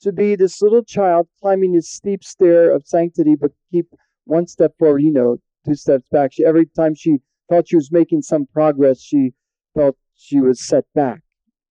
to 0.02 0.12
be 0.12 0.36
this 0.36 0.60
little 0.60 0.84
child 0.84 1.28
climbing 1.40 1.72
this 1.72 1.90
steep 1.90 2.22
stair 2.22 2.72
of 2.72 2.86
sanctity, 2.86 3.34
but 3.34 3.52
keep 3.70 3.86
one 4.24 4.46
step 4.46 4.72
forward, 4.78 5.02
you 5.02 5.12
know, 5.12 5.38
two 5.64 5.74
steps 5.74 6.04
back. 6.10 6.32
She, 6.32 6.44
every 6.44 6.66
time 6.66 6.94
she 6.94 7.18
thought 7.48 7.68
she 7.68 7.76
was 7.76 7.90
making 7.92 8.22
some 8.22 8.46
progress, 8.52 9.00
she 9.00 9.32
felt 9.74 9.96
she 10.16 10.40
was 10.40 10.60
set 10.60 10.84
back. 10.94 11.20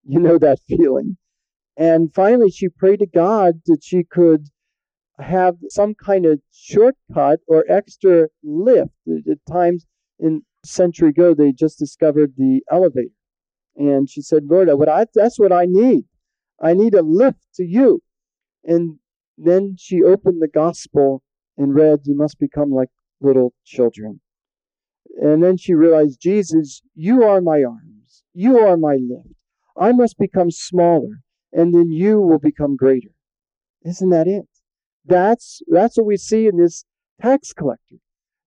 You 0.04 0.19
know 0.19 0.38
that 0.39 0.60
feeling. 0.67 1.17
And 1.77 2.13
finally, 2.13 2.49
she 2.49 2.69
prayed 2.69 2.99
to 2.99 3.06
God 3.06 3.62
that 3.65 3.84
she 3.84 4.04
could 4.04 4.47
have 5.21 5.55
some 5.69 5.93
kind 5.95 6.25
of 6.25 6.41
shortcut 6.51 7.39
or 7.47 7.65
extra 7.69 8.27
lift. 8.43 8.91
At 9.29 9.45
times 9.49 9.86
in 10.19 10.43
century 10.63 11.10
ago, 11.10 11.34
they 11.34 11.51
just 11.51 11.79
discovered 11.79 12.34
the 12.38 12.62
elevator. 12.71 13.10
And 13.75 14.10
she 14.10 14.21
said, 14.21 14.43
Lord, 14.45 14.67
what 14.73 14.89
I, 14.89 15.05
that's 15.13 15.39
what 15.39 15.51
I 15.51 15.65
need. 15.65 16.05
I 16.62 16.73
need 16.73 16.93
a 16.93 17.01
lift 17.01 17.39
to 17.55 17.63
you. 17.63 18.01
And 18.63 18.99
then 19.38 19.75
she 19.77 20.03
opened 20.03 20.41
the 20.41 20.47
gospel 20.47 21.23
and 21.57 21.73
read, 21.73 22.01
You 22.03 22.15
must 22.15 22.38
become 22.39 22.71
like 22.71 22.89
little 23.19 23.53
children. 23.65 24.19
And 25.21 25.43
then 25.43 25.57
she 25.57 25.73
realized, 25.73 26.21
Jesus, 26.21 26.81
you 26.93 27.23
are 27.23 27.41
my 27.41 27.63
arms. 27.63 28.23
You 28.34 28.60
are 28.60 28.77
my 28.77 28.95
lift. 28.95 29.36
I 29.77 29.91
must 29.91 30.17
become 30.17 30.51
smaller, 30.51 31.21
and 31.51 31.73
then 31.73 31.91
you 31.91 32.19
will 32.19 32.39
become 32.39 32.75
greater. 32.75 33.12
Isn't 33.84 34.10
that 34.10 34.27
it? 34.27 34.47
That's, 35.05 35.61
that's 35.67 35.97
what 35.97 36.05
we 36.05 36.17
see 36.17 36.47
in 36.47 36.57
this 36.57 36.85
tax 37.21 37.53
collector. 37.53 37.95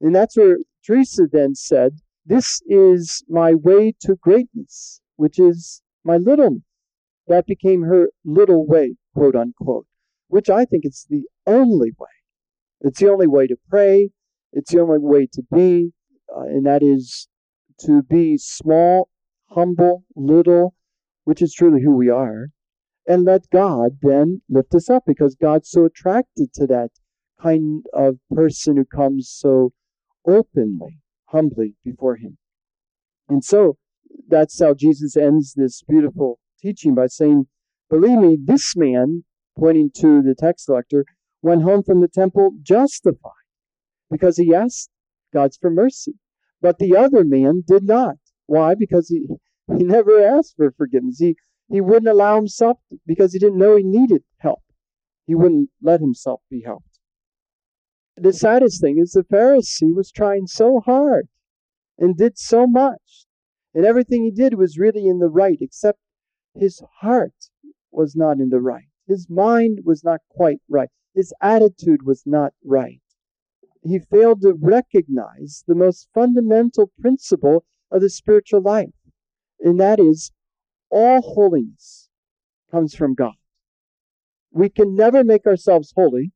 And 0.00 0.14
that's 0.14 0.36
where 0.36 0.58
Teresa 0.84 1.26
then 1.30 1.54
said, 1.54 1.98
This 2.24 2.60
is 2.66 3.24
my 3.28 3.54
way 3.54 3.94
to 4.02 4.16
greatness, 4.16 5.00
which 5.16 5.38
is 5.38 5.82
my 6.04 6.16
little. 6.16 6.62
That 7.26 7.46
became 7.46 7.82
her 7.82 8.08
little 8.24 8.66
way, 8.66 8.96
quote 9.14 9.34
unquote, 9.34 9.86
which 10.28 10.50
I 10.50 10.64
think 10.64 10.84
is 10.84 11.06
the 11.08 11.24
only 11.46 11.92
way. 11.98 12.08
It's 12.82 13.00
the 13.00 13.10
only 13.10 13.26
way 13.26 13.46
to 13.46 13.56
pray. 13.68 14.10
It's 14.52 14.72
the 14.72 14.80
only 14.80 14.98
way 14.98 15.26
to 15.32 15.42
be 15.52 15.92
uh, 16.34 16.42
and 16.42 16.66
that 16.66 16.82
is 16.82 17.28
to 17.80 18.02
be 18.02 18.36
small, 18.38 19.08
humble, 19.50 20.04
little, 20.16 20.74
which 21.24 21.42
is 21.42 21.54
truly 21.54 21.82
who 21.82 21.96
we 21.96 22.08
are, 22.08 22.48
and 23.06 23.24
let 23.24 23.50
God 23.50 23.98
then 24.02 24.42
lift 24.48 24.74
us 24.74 24.88
up 24.88 25.04
because 25.06 25.34
God's 25.34 25.70
so 25.70 25.84
attracted 25.84 26.52
to 26.54 26.66
that 26.66 26.90
kind 27.40 27.84
of 27.92 28.16
person 28.34 28.76
who 28.76 28.84
comes 28.84 29.28
so 29.28 29.72
openly, 30.26 31.00
humbly 31.26 31.74
before 31.84 32.16
Him. 32.16 32.38
And 33.28 33.44
so 33.44 33.76
that's 34.28 34.60
how 34.60 34.74
Jesus 34.74 35.16
ends 35.16 35.54
this 35.54 35.82
beautiful 35.82 36.38
teaching 36.60 36.94
by 36.94 37.06
saying, 37.06 37.46
Believe 37.90 38.18
me, 38.18 38.38
this 38.42 38.74
man, 38.76 39.24
pointing 39.58 39.90
to 39.96 40.22
the 40.22 40.34
tax 40.34 40.64
collector, 40.64 41.04
went 41.42 41.62
home 41.62 41.82
from 41.82 42.00
the 42.00 42.08
temple 42.08 42.52
justified 42.62 43.32
because 44.10 44.36
he 44.38 44.54
asked 44.54 44.90
God's 45.32 45.58
for 45.58 45.70
mercy. 45.70 46.14
But 46.60 46.78
the 46.78 46.96
other 46.96 47.24
man 47.24 47.62
did 47.66 47.84
not. 47.84 48.16
Why? 48.46 48.74
Because 48.74 49.08
he, 49.08 49.26
he 49.76 49.84
never 49.84 50.20
asked 50.20 50.54
for 50.56 50.72
forgiveness. 50.76 51.18
He, 51.18 51.36
he 51.68 51.81
wouldn't 51.81 52.09
allow 52.09 52.37
himself 52.37 52.79
because 53.07 53.33
he 53.33 53.38
didn't 53.38 53.59
know 53.59 53.77
he 53.77 53.83
needed 53.83 54.22
help. 54.38 54.62
He 55.27 55.35
wouldn't 55.35 55.70
let 55.83 56.00
himself 56.00 56.40
be 56.50 56.62
helped. 56.62 56.98
The 58.16 58.33
saddest 58.33 58.81
thing 58.81 58.98
is 58.98 59.12
the 59.12 59.24
Pharisee 59.24 59.94
was 59.94 60.12
trying 60.12 60.46
so 60.46 60.81
hard 60.81 61.29
and 61.98 62.16
did 62.16 62.38
so 62.38 62.66
much. 62.66 63.27
And 63.74 63.85
everything 63.85 64.22
he 64.22 64.31
did 64.31 64.55
was 64.55 64.79
really 64.79 65.09
in 65.09 65.18
the 65.18 65.29
right, 65.29 65.59
except 65.61 65.98
his 66.55 66.81
heart 67.00 67.50
was 67.90 68.14
not 68.14 68.38
in 68.38 68.50
the 68.50 68.61
right. 68.61 68.88
His 69.07 69.29
mind 69.29 69.81
was 69.85 70.05
not 70.05 70.20
quite 70.31 70.61
right. 70.68 70.90
His 71.14 71.33
attitude 71.40 72.05
was 72.05 72.22
not 72.24 72.55
right. 72.64 73.00
He 73.83 73.98
failed 73.98 74.42
to 74.42 74.55
recognize 74.55 75.64
the 75.66 75.74
most 75.74 76.09
fundamental 76.14 76.92
principle 77.00 77.64
of 77.90 78.00
the 78.00 78.11
spiritual 78.11 78.62
life, 78.62 78.94
and 79.61 79.79
that 79.81 80.00
is 80.00 80.33
all 80.90 81.20
holiness 81.23 82.09
comes 82.70 82.94
from 82.94 83.14
God. 83.14 83.35
We 84.51 84.68
can 84.68 84.94
never 84.94 85.25
make 85.25 85.47
ourselves 85.47 85.92
holy, 85.97 86.33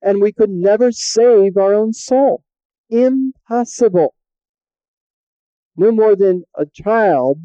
and 0.00 0.20
we 0.20 0.32
could 0.32 0.50
never 0.50 0.92
save 0.92 1.56
our 1.56 1.74
own 1.74 1.92
soul. 1.92 2.42
Impossible. 2.88 4.14
No 5.76 5.92
more 5.92 6.16
than 6.16 6.44
a 6.54 6.66
child, 6.66 7.40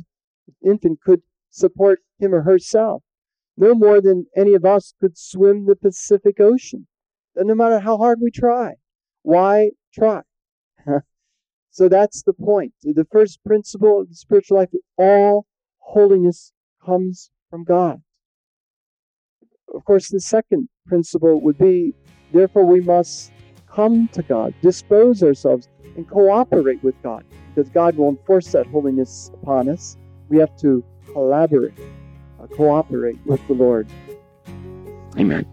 an 0.48 0.72
infant, 0.72 1.02
could 1.02 1.22
support 1.50 2.00
him 2.20 2.34
or 2.34 2.42
herself. 2.42 3.04
No 3.56 3.76
more 3.76 4.02
than 4.02 4.26
any 4.36 4.54
of 4.54 4.66
us 4.66 4.94
could 5.00 5.18
swim 5.18 5.66
the 5.66 5.76
Pacific 5.76 6.39
Ocean. 6.39 6.88
And 7.36 7.48
no 7.48 7.56
matter 7.56 7.80
how 7.80 7.98
hard 7.98 8.20
we 8.22 8.32
try. 8.32 8.76
Why 9.22 9.72
try? 9.94 10.22
so 11.70 11.88
that's 11.88 12.24
the 12.24 12.34
point. 12.34 12.74
The 12.82 13.08
first 13.12 13.44
principle 13.44 14.02
of 14.02 14.10
the 14.10 14.16
spiritual 14.16 14.58
life 14.58 14.70
all 14.98 15.46
holiness 15.93 16.51
comes 16.84 17.29
from 17.49 17.63
God. 17.63 18.01
Of 19.73 19.86
course, 19.86 20.10
the 20.10 20.19
second 20.19 20.67
principle 20.88 21.39
would 21.41 21.58
be 21.58 21.93
therefore 22.34 22.65
we 22.65 22.82
must 22.82 23.32
come 23.67 24.08
to 24.10 24.23
God, 24.23 24.53
dispose 24.62 25.23
ourselves, 25.23 25.67
and 25.95 26.10
cooperate 26.10 26.84
with 26.84 26.95
God 27.03 27.23
because 27.53 27.69
God 27.69 27.95
will 27.95 28.10
enforce 28.10 28.51
that 28.53 28.65
holiness 28.67 29.29
upon 29.36 29.69
us. 29.69 29.97
We 30.29 30.38
have 30.38 30.56
to 30.58 30.84
collaborate, 31.12 31.77
uh, 32.41 32.47
cooperate 32.47 33.19
with 33.25 33.45
the 33.47 33.53
Lord. 33.53 33.88
Amen. 35.19 35.45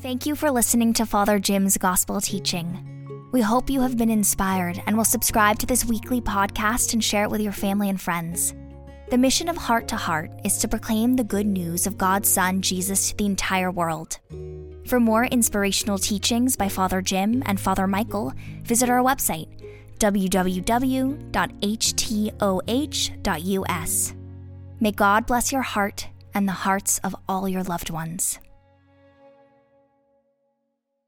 Thank 0.00 0.26
you 0.26 0.34
for 0.34 0.50
listening 0.50 0.92
to 0.94 1.06
Father 1.06 1.38
Jim's 1.38 1.78
gospel 1.78 2.20
teaching. 2.20 2.91
We 3.32 3.40
hope 3.40 3.70
you 3.70 3.80
have 3.80 3.96
been 3.96 4.10
inspired 4.10 4.82
and 4.86 4.94
will 4.94 5.06
subscribe 5.06 5.58
to 5.60 5.66
this 5.66 5.86
weekly 5.86 6.20
podcast 6.20 6.92
and 6.92 7.02
share 7.02 7.24
it 7.24 7.30
with 7.30 7.40
your 7.40 7.54
family 7.54 7.88
and 7.88 7.98
friends. 7.98 8.54
The 9.08 9.16
mission 9.16 9.48
of 9.48 9.56
Heart 9.56 9.88
to 9.88 9.96
Heart 9.96 10.30
is 10.44 10.58
to 10.58 10.68
proclaim 10.68 11.16
the 11.16 11.24
good 11.24 11.46
news 11.46 11.86
of 11.86 11.96
God's 11.96 12.28
Son, 12.28 12.60
Jesus, 12.60 13.08
to 13.08 13.16
the 13.16 13.24
entire 13.24 13.70
world. 13.70 14.18
For 14.86 15.00
more 15.00 15.24
inspirational 15.24 15.96
teachings 15.96 16.56
by 16.56 16.68
Father 16.68 17.00
Jim 17.00 17.42
and 17.46 17.58
Father 17.58 17.86
Michael, 17.86 18.34
visit 18.64 18.90
our 18.90 19.02
website, 19.02 19.48
www.htoh.us. 19.98 20.54
May 24.80 24.92
God 24.92 25.26
bless 25.26 25.52
your 25.52 25.62
heart 25.62 26.08
and 26.34 26.46
the 26.46 26.52
hearts 26.52 26.98
of 26.98 27.16
all 27.26 27.48
your 27.48 27.62
loved 27.62 27.88
ones. 27.88 28.38